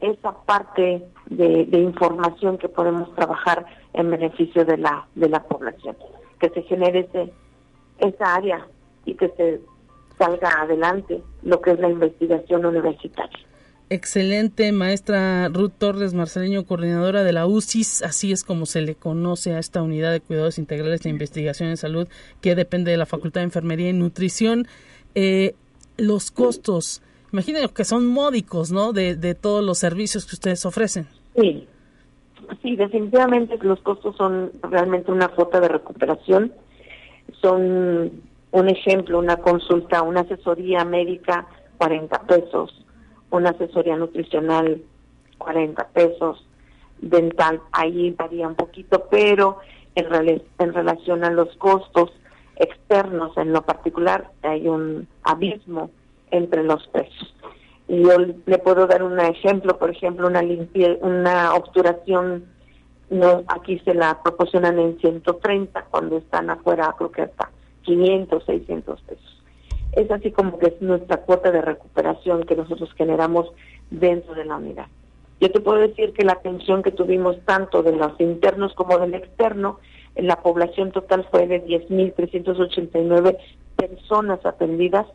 [0.00, 5.96] esa parte de, información que podemos trabajar en beneficio de la de la población.
[6.38, 7.32] Que se genere ese
[7.98, 8.66] esa área
[9.04, 9.60] y que se
[10.18, 13.38] salga adelante lo que es la investigación universitaria.
[13.90, 19.54] Excelente, maestra Ruth Torres Marceleño, coordinadora de la UCIS, así es como se le conoce
[19.54, 22.08] a esta unidad de cuidados integrales de investigación en salud
[22.40, 24.66] que depende de la Facultad de Enfermería y Nutrición.
[25.14, 25.54] Eh,
[25.98, 27.02] los costos,
[27.32, 28.92] imaginen que son módicos, ¿no?
[28.92, 31.06] De, de todos los servicios que ustedes ofrecen.
[31.36, 31.66] Sí,
[32.62, 36.52] sí, definitivamente los costos son realmente una cuota de recuperación.
[37.40, 38.12] Son
[38.50, 41.46] un ejemplo, una consulta, una asesoría médica,
[41.78, 42.82] 40 pesos
[43.32, 44.82] una asesoría nutricional
[45.38, 46.46] 40 pesos,
[47.00, 49.58] dental ahí varía un poquito, pero
[49.96, 52.12] en, en relación a los costos
[52.56, 55.90] externos en lo particular hay un abismo
[56.32, 57.34] entre los precios.
[57.88, 62.46] Y yo le puedo dar un ejemplo, por ejemplo, una limpie, una obturación,
[63.10, 67.50] no, aquí se la proporcionan en 130, cuando están afuera creo que hasta
[67.82, 69.32] 500, 600 pesos
[69.92, 73.52] es así como que es nuestra cuota de recuperación que nosotros generamos
[73.90, 74.86] dentro de la unidad.
[75.40, 79.14] Yo te puedo decir que la atención que tuvimos tanto de los internos como del
[79.14, 79.80] externo,
[80.14, 83.38] en la población total fue de 10.389
[83.76, 85.06] personas atendidas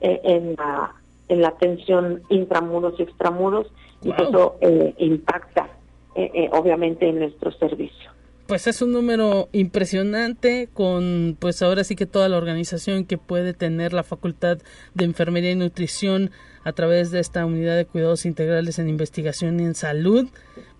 [0.00, 0.94] eh, en, la,
[1.28, 3.66] en la atención intramuros y extramuros,
[4.02, 5.68] y eso eh, impacta
[6.14, 8.15] eh, obviamente en nuestro servicio
[8.46, 13.54] pues es un número impresionante con pues ahora sí que toda la organización que puede
[13.54, 14.58] tener la Facultad
[14.94, 16.30] de Enfermería y Nutrición
[16.64, 20.26] a través de esta unidad de cuidados integrales en investigación y en salud.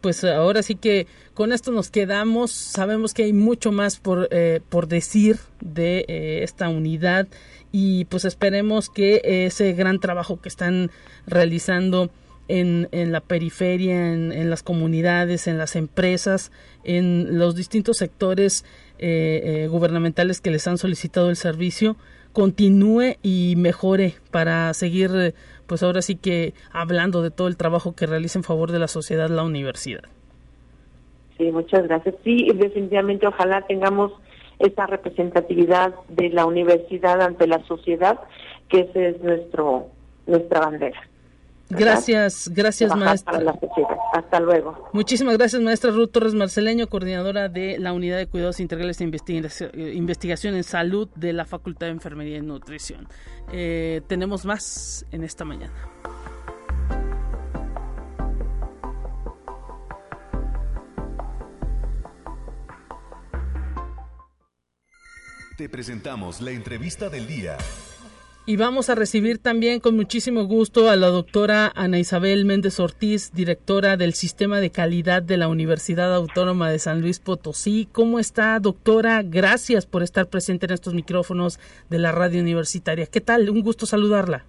[0.01, 2.51] Pues ahora sí que con esto nos quedamos.
[2.51, 7.29] Sabemos que hay mucho más por, eh, por decir de eh, esta unidad
[7.73, 10.91] y pues esperemos que ese gran trabajo que están
[11.27, 12.11] realizando
[12.49, 16.53] en, en la periferia, en, en, las comunidades, en las empresas,
[16.85, 18.65] en los distintos sectores
[18.99, 21.97] eh, eh, gubernamentales que les han solicitado el servicio,
[22.33, 25.35] continúe y mejore para seguir, eh,
[25.67, 28.89] pues ahora sí que hablando de todo el trabajo que realiza en favor de la
[28.89, 30.05] sociedad la universidad.
[31.37, 32.15] Sí, muchas gracias.
[32.25, 34.13] Sí, definitivamente ojalá tengamos
[34.59, 38.21] esa representatividad de la universidad ante la sociedad,
[38.69, 39.89] que esa es nuestro
[40.27, 41.01] nuestra bandera.
[41.69, 43.43] Gracias, gracias maestra.
[44.13, 44.89] Hasta luego.
[44.93, 49.93] Muchísimas gracias maestra Ruth Torres Marceleño, coordinadora de la Unidad de Cuidados Integrales de eh,
[49.95, 53.09] Investigación en Salud de la Facultad de Enfermería y Nutrición.
[53.53, 55.75] Eh, tenemos más en esta mañana.
[65.57, 67.57] Te presentamos la entrevista del día.
[68.49, 73.33] Y vamos a recibir también con muchísimo gusto a la doctora Ana Isabel Méndez Ortiz,
[73.33, 77.89] directora del Sistema de Calidad de la Universidad Autónoma de San Luis Potosí.
[77.91, 79.25] ¿Cómo está, doctora?
[79.25, 81.59] Gracias por estar presente en estos micrófonos
[81.91, 83.07] de la radio universitaria.
[83.07, 83.51] ¿Qué tal?
[83.51, 84.45] Un gusto saludarla.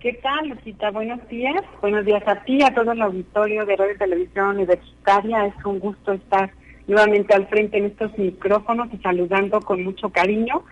[0.00, 0.90] ¿Qué tal, Lucita?
[0.90, 1.62] Buenos días.
[1.80, 5.46] Buenos días a ti, a todo el auditorio de Radio Televisión Universitaria.
[5.46, 6.50] Es un gusto estar
[6.88, 10.64] nuevamente al frente en estos micrófonos y saludando con mucho cariño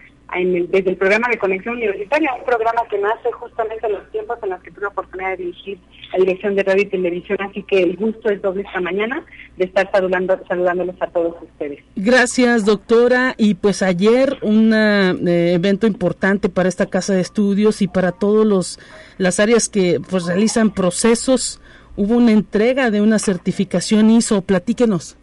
[0.68, 4.50] desde el programa de Conexión Universitaria, un programa que nace justamente en los tiempos en
[4.50, 5.78] los que tuve la oportunidad de dirigir
[6.12, 9.24] la dirección de radio y televisión, así que el gusto es doble esta mañana
[9.56, 11.80] de estar saludando, saludándolos a todos ustedes.
[11.96, 13.34] Gracias, doctora.
[13.36, 18.46] Y pues ayer un eh, evento importante para esta casa de estudios y para todos
[18.46, 18.78] los
[19.18, 21.60] las áreas que pues realizan procesos.
[21.96, 24.42] Hubo una entrega de una certificación ISO.
[24.42, 25.16] Platíquenos.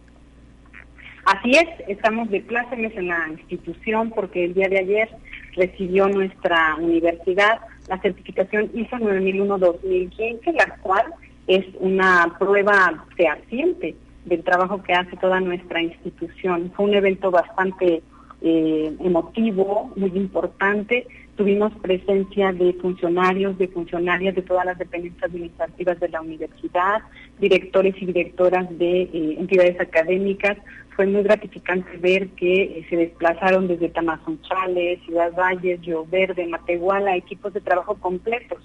[1.28, 5.10] Así es, estamos de plácemes en la institución porque el día de ayer
[5.56, 11.04] recibió nuestra universidad la certificación ISO 9001-2015, la cual
[11.46, 16.72] es una prueba fehaciente del trabajo que hace toda nuestra institución.
[16.74, 18.02] Fue un evento bastante
[18.40, 21.06] eh, emotivo, muy importante.
[21.36, 27.02] Tuvimos presencia de funcionarios, de funcionarias de todas las dependencias administrativas de la universidad,
[27.38, 30.56] directores y directoras de eh, entidades académicas,
[30.98, 37.14] fue muy gratificante ver que eh, se desplazaron desde Tamazunchales, Ciudad Valles, Río Verde, Matehuala,
[37.14, 38.58] equipos de trabajo completos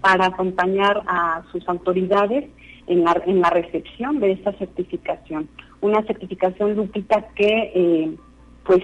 [0.00, 2.46] para acompañar a sus autoridades
[2.88, 5.48] en la, en la recepción de esta certificación.
[5.80, 8.16] una certificación Lupita que eh,
[8.64, 8.82] pues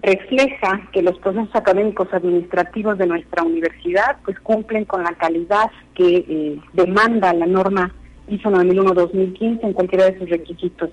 [0.00, 6.24] refleja que los procesos académicos administrativos de nuestra universidad pues cumplen con la calidad que
[6.26, 7.94] eh, demanda la norma
[8.26, 10.88] ISO 9001-2015 en cualquiera de sus requisitos.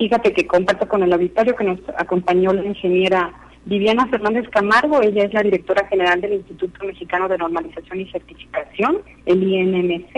[0.00, 3.34] Fíjate que comparto con el auditorio que nos acompañó la ingeniera
[3.66, 9.02] Viviana Fernández Camargo, ella es la directora general del Instituto Mexicano de Normalización y Certificación,
[9.26, 10.16] el INMC,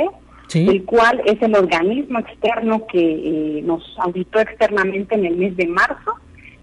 [0.55, 5.67] el cual es el organismo externo que eh, nos auditó externamente en el mes de
[5.67, 6.15] marzo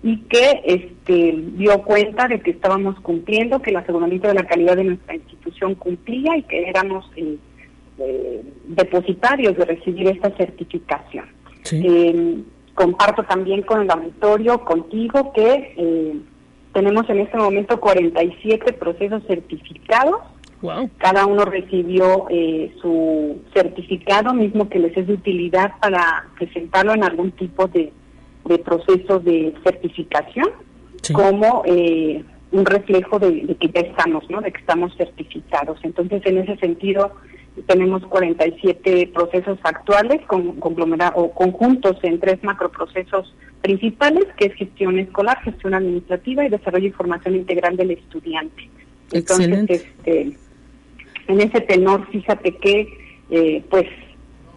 [0.02, 4.78] y que este, dio cuenta de que estábamos cumpliendo, que el aseguramiento de la calidad
[4.78, 7.36] de nuestra institución cumplía y que éramos eh,
[7.98, 11.26] eh, depositarios de recibir esta certificación.
[12.80, 16.22] Comparto también con el auditorio, contigo, que
[16.72, 20.22] tenemos en este momento 47 procesos certificados
[20.98, 27.04] cada uno recibió eh, su certificado mismo que les es de utilidad para presentarlo en
[27.04, 27.94] algún tipo de,
[28.66, 30.50] proceso de certificación,
[31.14, 34.42] como eh, un reflejo de, que ya estamos, ¿no?
[34.42, 35.80] De que estamos certificados.
[35.84, 37.12] Entonces, en ese sentido,
[37.68, 45.42] tenemos 47 procesos actuales con, o conjuntos en tres macroprocesos principales, que es gestión escolar,
[45.44, 48.70] gestión administrativa y desarrollo y formación integral del estudiante.
[49.12, 50.38] Entonces, este
[51.28, 52.88] en ese tenor, fíjate que
[53.30, 53.86] eh, pues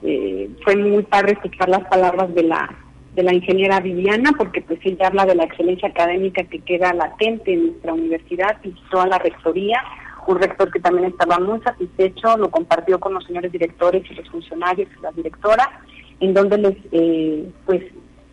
[0.02, 2.78] eh, fue muy padre escuchar las palabras de la
[3.14, 7.52] de la ingeniera Viviana, porque pues ella habla de la excelencia académica que queda latente
[7.52, 9.82] en nuestra universidad, y toda la rectoría,
[10.26, 14.28] un rector que también estaba muy satisfecho, lo compartió con los señores directores y los
[14.28, 15.80] funcionarios y la directora,
[16.20, 17.82] en donde les eh, pues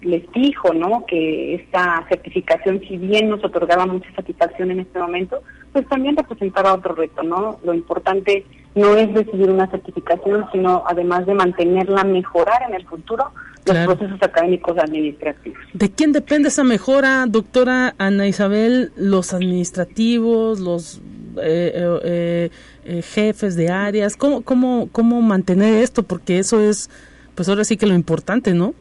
[0.01, 1.05] les dijo ¿no?
[1.05, 5.41] que esta certificación, si bien nos otorgaba mucha satisfacción en este momento,
[5.73, 7.23] pues también representaba otro reto.
[7.23, 7.59] ¿no?
[7.63, 13.31] Lo importante no es recibir una certificación, sino además de mantenerla, mejorar en el futuro
[13.65, 15.59] los procesos académicos administrativos.
[15.73, 18.91] ¿De quién depende esa mejora, doctora Ana Isabel?
[18.95, 21.01] ¿Los administrativos, los
[21.41, 22.49] eh,
[22.85, 24.15] eh, jefes de áreas?
[24.15, 26.03] ¿Cómo, cómo, ¿Cómo mantener esto?
[26.03, 26.89] Porque eso es,
[27.35, 28.73] pues ahora sí que lo importante, ¿no?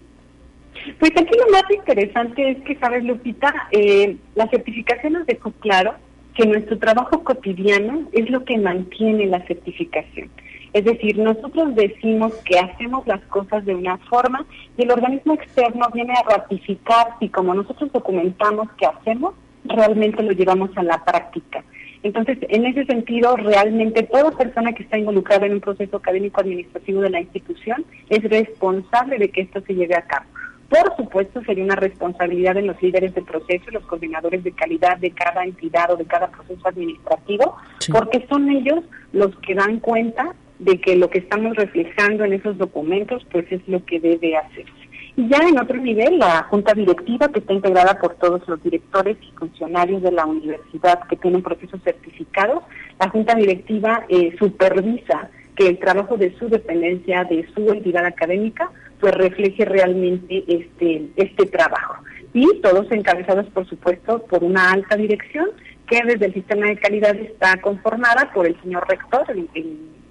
[0.98, 5.94] Pues aquí lo más interesante es que, sabes, Lupita, eh, la certificación nos dejó claro
[6.34, 10.30] que nuestro trabajo cotidiano es lo que mantiene la certificación.
[10.72, 14.44] Es decir, nosotros decimos que hacemos las cosas de una forma
[14.76, 19.34] y el organismo externo viene a ratificar si como nosotros documentamos que hacemos,
[19.64, 21.64] realmente lo llevamos a la práctica.
[22.02, 27.00] Entonces, en ese sentido, realmente toda persona que está involucrada en un proceso académico administrativo
[27.00, 30.26] de la institución es responsable de que esto se lleve a cabo.
[30.68, 34.98] Por supuesto, sería una responsabilidad de los líderes de proceso y los coordinadores de calidad
[34.98, 37.56] de cada entidad o de cada proceso administrativo,
[37.90, 42.58] porque son ellos los que dan cuenta de que lo que estamos reflejando en esos
[42.58, 44.87] documentos pues es lo que debe hacerse.
[45.18, 49.16] Y ya en otro nivel, la junta directiva, que está integrada por todos los directores
[49.20, 52.62] y funcionarios de la universidad que tienen procesos certificados,
[53.00, 58.70] la junta directiva eh, supervisa que el trabajo de su dependencia, de su entidad académica,
[59.00, 61.96] pues refleje realmente este, este trabajo.
[62.32, 65.48] Y todos encabezados, por supuesto, por una alta dirección
[65.88, 69.26] que desde el sistema de calidad está conformada por el señor rector,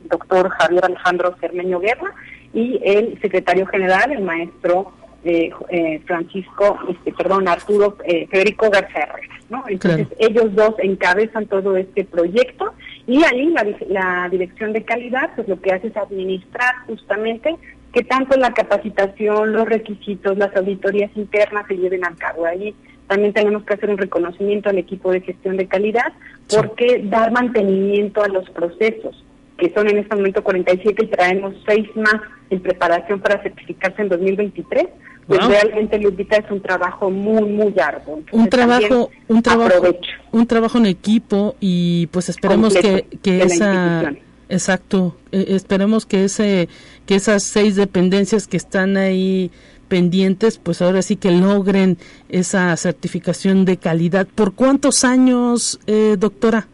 [0.08, 2.14] doctor Javier Alejandro Cermeño Guerra,
[2.54, 4.92] y el secretario general, el maestro
[5.24, 9.10] eh, eh, Francisco, este, perdón, Arturo eh, Federico García
[9.50, 9.64] ¿no?
[9.68, 12.74] Entonces ellos dos encabezan todo este proyecto
[13.06, 17.56] y ahí la, la dirección de calidad pues lo que hace es administrar justamente
[17.94, 22.46] que tanto la capacitación, los requisitos, las auditorías internas se lleven a cabo.
[22.46, 22.76] Ahí
[23.08, 26.14] también tenemos que hacer un reconocimiento al equipo de gestión de calidad
[26.50, 29.24] porque dar mantenimiento a los procesos,
[29.58, 32.16] que son en este momento 47 y traemos seis más
[32.50, 34.86] en preparación para certificarse en 2023,
[35.28, 38.22] pues realmente Lupita es un trabajo muy muy arduo.
[38.32, 39.88] un trabajo, un trabajo,
[40.32, 44.14] un trabajo en equipo y pues esperemos que, que esa
[44.50, 45.18] Exacto.
[45.32, 46.70] Eh, esperemos que ese,
[47.06, 49.52] que esas seis dependencias que están ahí
[49.88, 51.98] pendientes, pues ahora sí que logren
[52.30, 54.28] esa certificación de calidad.
[54.28, 56.68] ¿Por cuántos años, eh, doctora?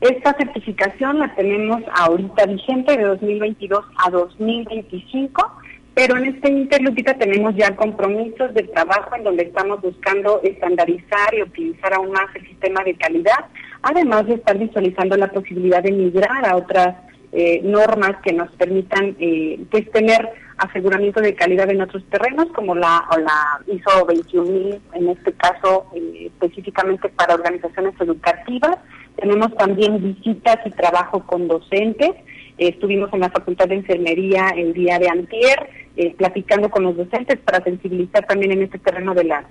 [0.00, 5.60] Esta certificación la tenemos ahorita vigente de 2022 a 2025,
[5.94, 11.42] pero en este interlupita tenemos ya compromisos de trabajo en donde estamos buscando estandarizar y
[11.42, 13.46] optimizar aún más el sistema de calidad
[13.82, 16.96] además de estar visualizando la posibilidad de migrar a otras
[17.32, 22.74] eh, normas que nos permitan eh, pues tener aseguramiento de calidad en otros terrenos, como
[22.74, 28.78] la, o la ISO 21000, en este caso eh, específicamente para organizaciones educativas.
[29.20, 32.14] Tenemos también visitas y trabajo con docentes
[32.58, 37.38] estuvimos en la Facultad de Enfermería el día de antier, eh, platicando con los docentes
[37.38, 39.44] para sensibilizar también en este terreno de la,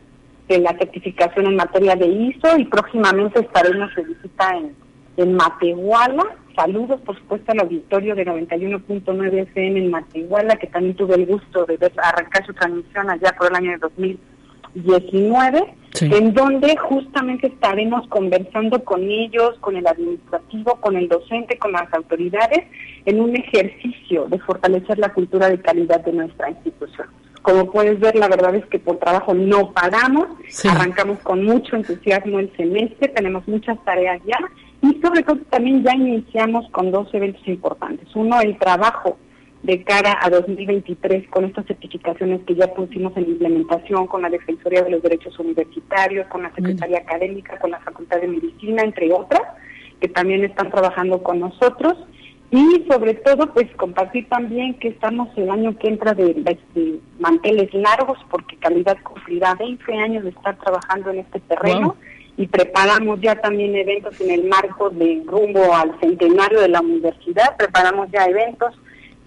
[0.48, 4.76] de la certificación en materia de ISO y próximamente estaremos de visita en,
[5.18, 6.24] en Matehuala.
[6.56, 11.66] Saludos, por supuesto, al auditorio de 91.9 FM en Matehuala, que también tuve el gusto
[11.66, 13.78] de ver arrancar su transmisión allá por el año de
[14.84, 21.72] 2019, en donde justamente estaremos conversando con ellos, con el administrativo, con el docente, con
[21.72, 22.66] las autoridades,
[23.06, 27.08] en un ejercicio de fortalecer la cultura de calidad de nuestra institución.
[27.42, 30.28] Como puedes ver, la verdad es que por trabajo no paramos,
[30.70, 34.38] arrancamos con mucho entusiasmo el semestre, tenemos muchas tareas ya
[34.82, 38.08] y sobre todo también ya iniciamos con dos eventos importantes.
[38.16, 39.18] Uno, el trabajo
[39.68, 44.82] de cara a 2023 con estas certificaciones que ya pusimos en implementación con la Defensoría
[44.82, 49.42] de los Derechos Universitarios, con la Secretaría Académica, con la Facultad de Medicina, entre otras,
[50.00, 51.98] que también están trabajando con nosotros.
[52.50, 57.74] Y sobre todo, pues compartir también que estamos el año que entra de, de manteles
[57.74, 61.98] largos, porque Calidad cumplirá 20 años de estar trabajando en este terreno.
[62.38, 67.58] Y preparamos ya también eventos en el marco de rumbo al centenario de la universidad,
[67.58, 68.74] preparamos ya eventos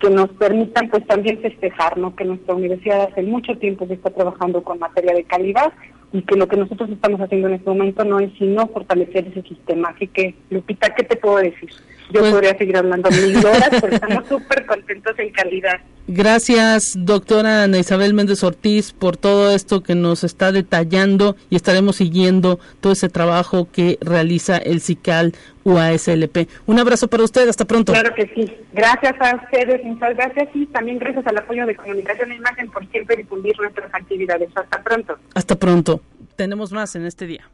[0.00, 2.16] que nos permitan pues también festejar, ¿no?
[2.16, 5.72] Que nuestra universidad hace mucho tiempo que está trabajando con materia de calidad
[6.12, 9.42] y que lo que nosotros estamos haciendo en este momento no es sino fortalecer ese
[9.42, 9.92] sistema.
[9.94, 11.70] Así que, Lupita, ¿qué te puedo decir?
[12.12, 15.80] Yo pues podría seguir hablando mil horas, pero estamos súper contentos en calidad.
[16.08, 21.96] Gracias, doctora Ana Isabel Méndez Ortiz, por todo esto que nos está detallando y estaremos
[21.96, 26.48] siguiendo todo ese trabajo que realiza el CICAL UASLP.
[26.66, 27.92] Un abrazo para usted, hasta pronto.
[27.92, 28.52] Claro que sí.
[28.72, 32.84] Gracias a ustedes, muchas gracias y también gracias al apoyo de Comunicación e Imagen por
[32.90, 34.48] siempre difundir nuestras actividades.
[34.56, 35.16] Hasta pronto.
[35.34, 35.99] Hasta pronto.
[36.40, 37.50] Tenemos más en este día.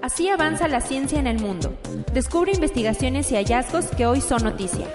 [0.00, 1.78] Así avanza la ciencia en el mundo.
[2.14, 4.86] Descubre investigaciones y hallazgos que hoy son noticia.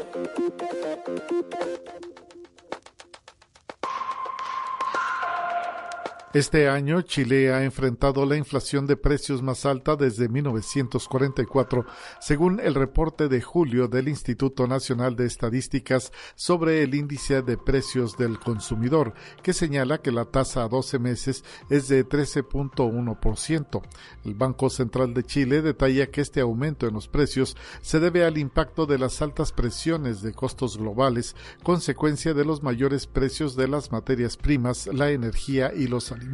[6.36, 11.86] Este año Chile ha enfrentado la inflación de precios más alta desde 1944,
[12.20, 18.18] según el reporte de julio del Instituto Nacional de Estadísticas sobre el índice de precios
[18.18, 19.14] del consumidor,
[19.44, 23.82] que señala que la tasa a 12 meses es de 13.1%.
[24.26, 28.38] El Banco Central de Chile detalla que este aumento en los precios se debe al
[28.38, 31.34] impacto de las altas presiones de costos globales,
[31.64, 36.25] consecuencia de los mayores precios de las materias primas, la energía y los alimentos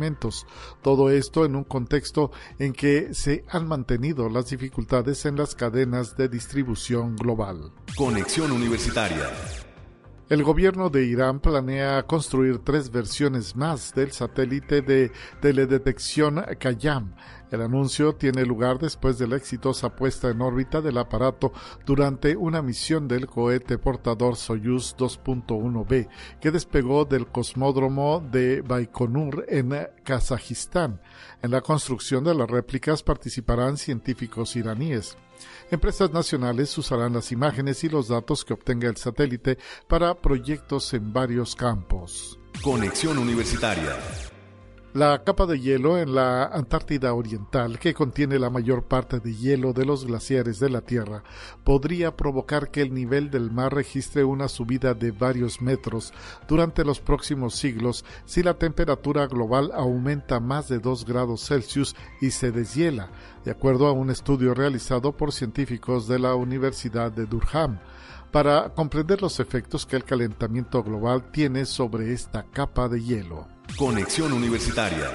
[0.82, 6.18] todo esto en un contexto en que se han mantenido las dificultades en las cadenas
[6.18, 7.72] de distribución global.
[7.96, 9.30] Conexión Universitaria.
[10.32, 15.12] El gobierno de Irán planea construir tres versiones más del satélite de
[15.42, 17.16] teledetección Kayam,
[17.52, 21.52] el anuncio tiene lugar después de la exitosa puesta en órbita del aparato
[21.86, 26.08] durante una misión del cohete portador Soyuz 2.1B
[26.40, 31.02] que despegó del cosmódromo de Baikonur en Kazajistán.
[31.42, 35.18] En la construcción de las réplicas participarán científicos iraníes.
[35.70, 41.14] Empresas nacionales usarán las imágenes y los datos que obtenga el satélite para proyectos en
[41.14, 42.40] varios campos.
[42.64, 43.98] Conexión Universitaria.
[44.94, 49.72] La capa de hielo en la Antártida Oriental, que contiene la mayor parte de hielo
[49.72, 51.24] de los glaciares de la Tierra,
[51.64, 56.14] podría provocar que el nivel del mar registre una subida de varios metros
[56.46, 62.32] durante los próximos siglos si la temperatura global aumenta más de 2 grados Celsius y
[62.32, 63.12] se deshiela,
[63.46, 67.80] de acuerdo a un estudio realizado por científicos de la Universidad de Durham
[68.32, 73.61] para comprender los efectos que el calentamiento global tiene sobre esta capa de hielo.
[73.78, 75.12] Conexión Universitaria.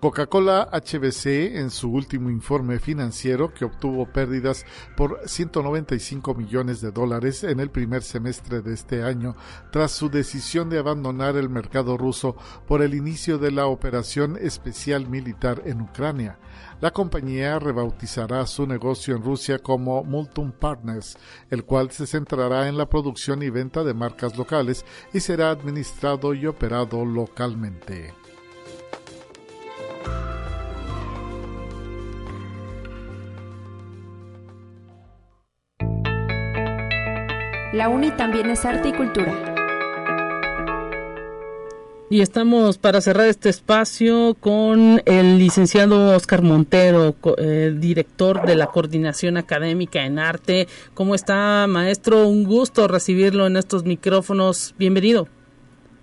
[0.00, 4.64] Coca-Cola HBC en su último informe financiero que obtuvo pérdidas
[4.96, 9.34] por 195 millones de dólares en el primer semestre de este año
[9.72, 12.36] tras su decisión de abandonar el mercado ruso
[12.66, 16.38] por el inicio de la operación especial militar en Ucrania.
[16.80, 21.16] La compañía rebautizará su negocio en Rusia como Multum Partners,
[21.48, 26.34] el cual se centrará en la producción y venta de marcas locales y será administrado
[26.34, 28.12] y operado localmente.
[37.72, 39.55] La UNI también es arte y cultura.
[42.08, 48.68] Y estamos para cerrar este espacio con el licenciado Oscar Montero, eh, director de la
[48.68, 50.68] Coordinación Académica en Arte.
[50.94, 52.28] ¿Cómo está, maestro?
[52.28, 54.72] Un gusto recibirlo en estos micrófonos.
[54.78, 55.26] Bienvenido.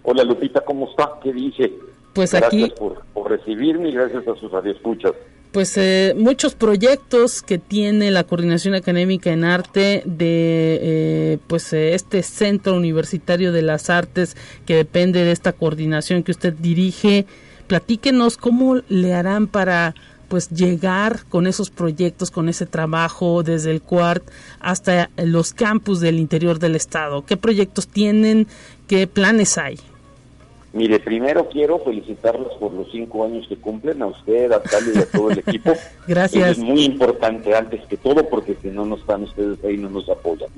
[0.04, 1.14] Hola, Lupita, ¿cómo está?
[1.24, 1.72] ¿Qué dice?
[2.12, 2.74] Pues gracias aquí...
[2.78, 5.14] por, por recibirme y gracias a sus radioescuchas
[5.54, 11.94] pues eh, muchos proyectos que tiene la coordinación académica en arte de eh, pues eh,
[11.94, 14.36] este centro universitario de las artes
[14.66, 17.28] que depende de esta coordinación que usted dirige.
[17.68, 19.94] Platíquenos cómo le harán para
[20.28, 24.24] pues llegar con esos proyectos con ese trabajo desde el CUART
[24.60, 27.24] hasta los campus del interior del estado.
[27.26, 28.48] Qué proyectos tienen
[28.88, 29.78] qué planes hay
[30.74, 34.98] Mire, primero quiero felicitarlos por los cinco años que cumplen, a usted, a Tali y
[34.98, 35.72] a todo el equipo.
[36.08, 36.58] Gracias.
[36.58, 40.10] es muy importante antes que todo porque si no, no están ustedes ahí, no nos
[40.10, 40.50] apoyan.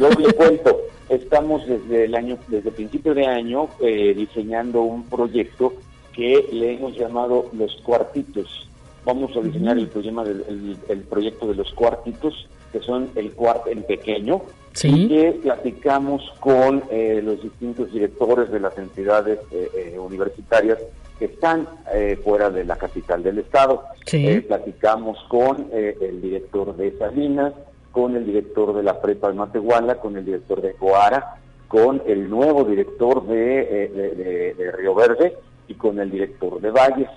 [0.00, 5.74] Yo les cuento, estamos desde el año, desde principio de año, eh, diseñando un proyecto
[6.12, 8.68] que le hemos llamado Los Cuartitos.
[9.04, 13.32] Vamos a diseñar el, problema del, el, el proyecto de los cuartitos, que son el
[13.32, 14.42] cuarto en pequeño,
[14.72, 14.88] Sí.
[14.88, 20.78] y que platicamos con eh, los distintos directores de las entidades eh, eh, universitarias
[21.18, 23.82] que están eh, fuera de la capital del estado.
[24.06, 24.24] Sí.
[24.28, 27.52] Eh, platicamos con el director de Salinas,
[27.90, 31.34] con el director de la prepa de Matehuala, con el director de Coara,
[31.66, 35.34] con el nuevo director de, de- de- de Río Verde
[35.66, 37.08] y con el director de Valles.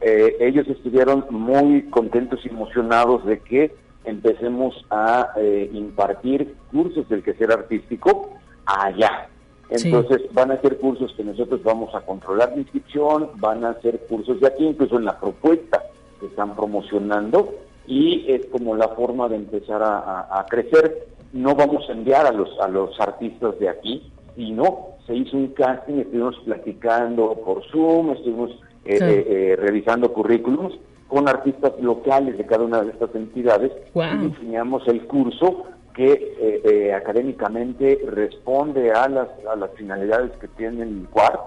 [0.00, 3.72] Ellos estuvieron muy contentos y emocionados de que
[4.04, 8.30] empecemos a eh, impartir cursos del quehacer artístico
[8.66, 9.28] allá.
[9.74, 9.88] Sí.
[9.88, 14.00] Entonces van a ser cursos que nosotros vamos a controlar la inscripción, van a ser
[14.08, 15.82] cursos de aquí, incluso en la propuesta
[16.20, 17.54] que están promocionando
[17.86, 21.06] y es como la forma de empezar a, a- a crecer.
[21.32, 25.48] No vamos a enviar a los, a los artistas de aquí, sino se hizo un
[25.48, 28.50] casting, estuvimos platicando por Zoom, estuvimos
[28.84, 29.04] eh, Sí.
[29.04, 30.74] eh, eh, revisando currículums
[31.08, 36.60] con artistas locales de cada una de estas entidades y diseñamos el curso que eh,
[36.64, 41.38] eh, académicamente responde a las, a las finalidades que tiene el CUAR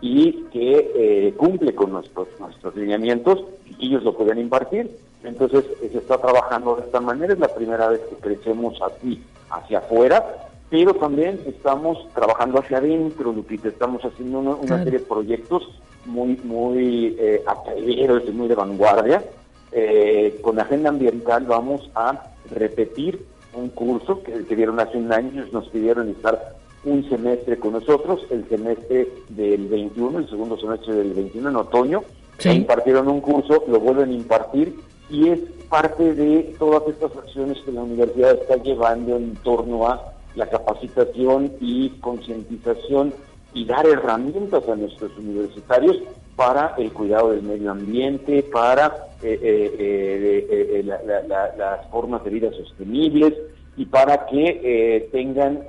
[0.00, 3.44] y que eh, cumple con nuestros, nuestros lineamientos
[3.78, 4.90] y ellos lo pueden impartir.
[5.22, 9.78] Entonces se está trabajando de esta manera, es la primera vez que crecemos así hacia
[9.78, 14.82] afuera, pero también estamos trabajando hacia adentro, Lupita, estamos haciendo una, una Claro.
[14.82, 15.62] serie de proyectos
[16.04, 19.22] muy, muy eh, atrevidos y muy de vanguardia.
[19.70, 25.44] Eh, con agenda ambiental vamos a repetir un curso que, que dieron hace un año,
[25.52, 31.12] nos pidieron estar un semestre con nosotros, el semestre del 21, el segundo semestre del
[31.12, 32.02] 21 en otoño,
[32.38, 32.48] Sí.
[32.48, 34.74] Ya impartieron un curso, lo vuelven a impartir
[35.08, 35.38] y es
[35.70, 41.52] parte de todas estas acciones que la universidad está llevando en torno a la capacitación
[41.60, 43.12] y concientización
[43.52, 45.98] y dar herramientas a nuestros universitarios
[46.36, 52.24] para el cuidado del medio ambiente, para eh, eh, eh, la- la- la- las formas
[52.24, 53.32] de vida sostenibles
[53.76, 55.60] y para que tengan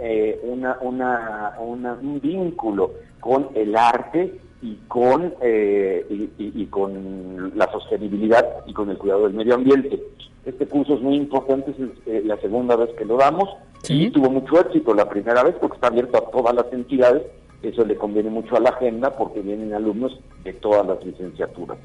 [0.82, 8.98] una, un vínculo con el arte y con y con la sostenibilidad y con el
[8.98, 10.02] cuidado del medio ambiente.
[10.46, 11.78] Este curso es muy importante, es
[12.08, 13.50] eh, la segunda vez que lo damos
[13.82, 14.06] Sí.
[14.06, 17.24] y tuvo mucho éxito la primera vez porque está abierto a todas las entidades.
[17.62, 21.78] Eso le conviene mucho a la agenda porque vienen alumnos de todas las licenciaturas.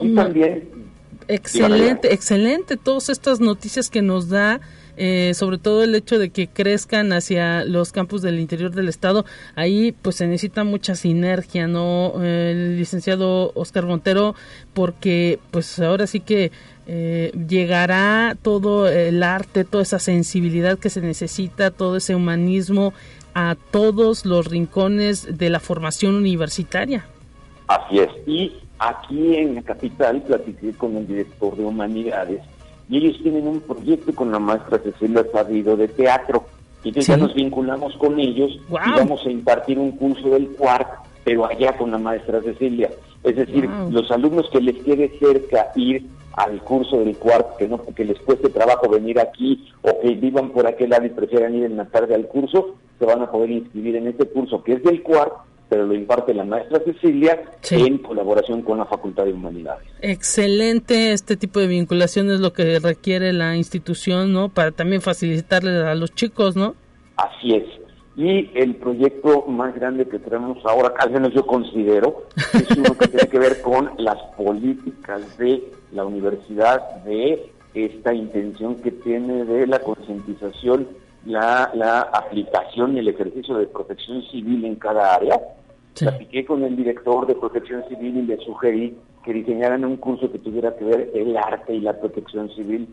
[0.00, 0.14] Y Mm.
[0.14, 0.68] también
[1.28, 2.76] Excelente, excelente.
[2.76, 4.60] Todas estas noticias que nos da,
[4.96, 9.24] eh, sobre todo el hecho de que crezcan hacia los campus del interior del estado,
[9.54, 12.14] ahí pues se necesita mucha sinergia, ¿no?
[12.22, 14.34] Eh, El licenciado Oscar Montero,
[14.74, 16.50] porque pues ahora sí que
[16.86, 22.94] eh, llegará todo el arte, toda esa sensibilidad que se necesita, todo ese humanismo
[23.34, 27.04] a todos los rincones de la formación universitaria.
[27.66, 28.08] Así es.
[28.26, 32.40] Y aquí en la capital platiqué con el director de humanidades
[32.88, 36.44] y ellos tienen un proyecto con la maestra Cecilia Sabido de teatro.
[36.84, 37.20] Y entonces ya Sí.
[37.22, 40.88] nos vinculamos con ellos y vamos a impartir un curso del cuart,
[41.24, 42.90] pero allá con la maestra Cecilia.
[43.24, 46.06] Es decir, los alumnos que les quede cerca ir
[46.36, 50.50] al curso del cuart, que no que les cueste trabajo venir aquí o que vivan
[50.50, 53.50] por aquel lado y prefieran ir en la tarde al curso, se van a poder
[53.50, 55.32] inscribir en este curso que es del cuart,
[55.68, 57.74] pero lo imparte la maestra Cecilia Sí.
[57.76, 59.86] en colaboración con la Facultad de Humanidades.
[60.00, 64.48] Excelente este tipo de vinculación es lo que requiere la institución, ¿no?
[64.48, 66.74] Para también facilitarle a los chicos, ¿no?
[67.16, 67.64] Así es.
[68.16, 73.08] Y el proyecto más grande que tenemos ahora, al menos yo considero, es uno que
[73.08, 75.62] tiene que ver con las políticas de
[75.92, 80.88] la universidad, de esta intención que tiene de la concientización,
[81.26, 85.40] la, la aplicación y el ejercicio de protección civil en cada área.
[85.94, 86.04] Sí.
[86.04, 90.38] Platiqué con el director de protección civil y le sugerí que diseñaran un curso que
[90.38, 92.88] tuviera que ver el arte y la protección civil.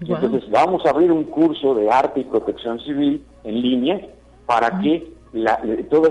[0.00, 4.00] Entonces vamos a abrir un curso de arte y protección civil en línea
[4.46, 5.60] para que la,
[5.90, 6.10] toda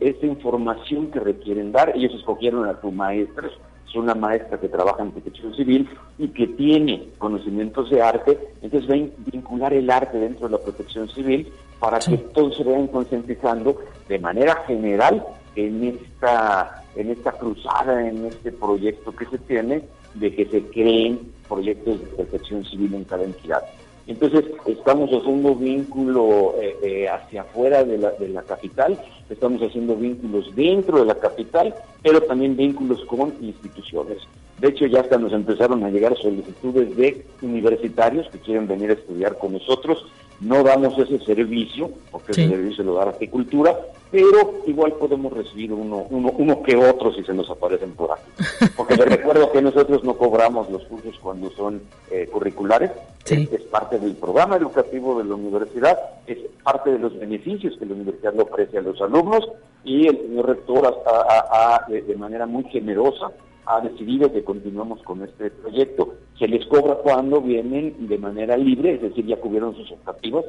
[0.00, 1.92] esta información que requieren dar.
[1.94, 3.50] Ellos escogieron a su maestra,
[3.94, 5.88] es una maestra que trabaja en protección civil
[6.18, 11.08] y que tiene conocimientos de arte, entonces ven vincular el arte dentro de la protección
[11.08, 13.78] civil para que todos se vayan concientizando
[14.08, 15.24] de manera general
[15.54, 19.82] en esta, en esta cruzada, en este proyecto que se tiene,
[20.14, 23.62] de que se creen proyectos de protección civil en cada entidad.
[24.06, 29.00] Entonces, estamos haciendo vínculo eh, eh, hacia afuera de la, de la capital,
[29.30, 34.18] estamos haciendo vínculos dentro de la capital, pero también vínculos con instituciones.
[34.58, 38.94] De hecho, ya hasta nos empezaron a llegar solicitudes de universitarios que quieren venir a
[38.94, 40.06] estudiar con nosotros.
[40.40, 43.76] No damos ese servicio, porque ese servicio lo da la cultura,
[44.10, 48.70] pero igual podemos recibir uno, uno, uno que otro si se nos aparecen por aquí.
[48.76, 52.92] Porque les recuerdo que nosotros no cobramos los cursos cuando son eh, curriculares,
[53.28, 57.94] es, parte del programa educativo de la universidad, es parte de los beneficios que la
[57.94, 59.48] universidad le ofrece a los alumnos
[59.82, 63.32] y el señor rector ha, de manera muy generosa
[63.66, 66.14] ha decidido que continuemos con este proyecto.
[66.38, 70.44] Se les cobra cuando vienen de manera libre, es decir, ya cubrieron sus objetivos,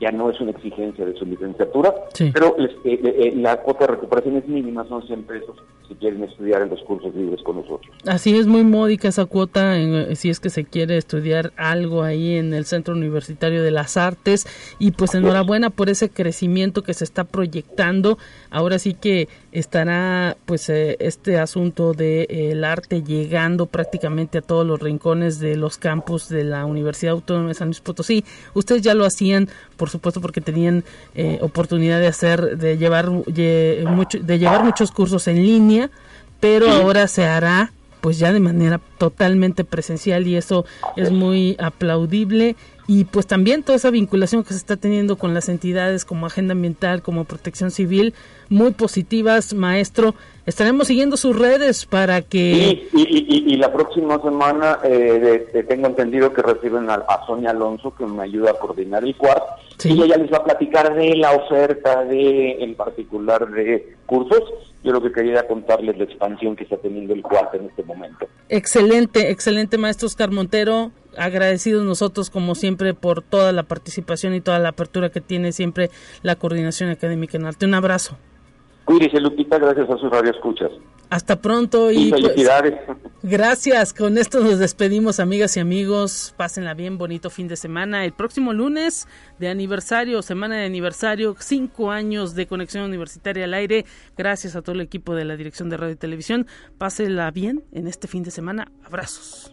[0.00, 1.94] ya no es una exigencia de su licenciatura,
[2.32, 5.56] pero este, eh, eh, la cuota de recuperación es mínima, son 100 pesos
[5.88, 7.94] si quieren estudiar en los cursos libres con nosotros.
[8.06, 12.36] Así es, muy módica esa cuota eh, si es que se quiere estudiar algo ahí
[12.36, 14.46] en el Centro Universitario de las Artes
[14.78, 18.18] y pues enhorabuena por ese crecimiento que se está proyectando.
[18.50, 24.80] Ahora sí que estará pues este asunto del de, arte llegando prácticamente a todos los
[24.80, 28.24] rincones de los campus de la Universidad Autónoma de San Luis Potosí.
[28.54, 34.38] Ustedes ya lo hacían por supuesto porque tenían eh, oportunidad de hacer, de llevar, de
[34.38, 35.90] llevar muchos cursos en línea,
[36.40, 40.64] pero ahora se hará pues ya de manera totalmente presencial y eso
[40.96, 42.56] es muy aplaudible
[42.86, 46.52] y pues también toda esa vinculación que se está teniendo con las entidades como Agenda
[46.52, 48.14] Ambiental, como Protección Civil,
[48.48, 50.14] muy positivas, maestro.
[50.46, 52.88] Estaremos siguiendo sus redes para que...
[52.92, 58.52] y, la próxima semana eh, tengo entendido que reciben a, Sonia Alonso, que me ayuda
[58.52, 59.44] a coordinar el cuarto,
[59.84, 64.42] y ella les va a platicar de la oferta de, en particular, de cursos.
[64.82, 68.26] Yo lo que quería contarles la expansión que está teniendo el cuarto en este momento.
[68.48, 74.58] Excelente, excelente, maestro Oscar Montero agradecidos nosotros como siempre por toda la participación y toda
[74.58, 75.90] la apertura que tiene siempre
[76.22, 77.66] la coordinación académica en arte.
[77.66, 78.16] Un abrazo.
[78.84, 80.70] Cuídese Lupita, gracias a sus radioescuchas.
[81.10, 82.74] Hasta pronto y, pues, felicidades.
[83.24, 88.04] gracias, con esto nos despedimos amigas y amigos, pásenla bien, bonito fin de semana.
[88.04, 89.08] El próximo lunes
[89.40, 93.86] de aniversario, semana de aniversario, cinco años de conexión universitaria al aire.
[94.16, 96.46] Gracias a todo el equipo de la Dirección de Radio y Televisión.
[96.78, 98.70] Pásenla bien en este fin de semana.
[98.84, 99.52] Abrazos.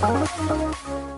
[0.00, 1.17] Oh,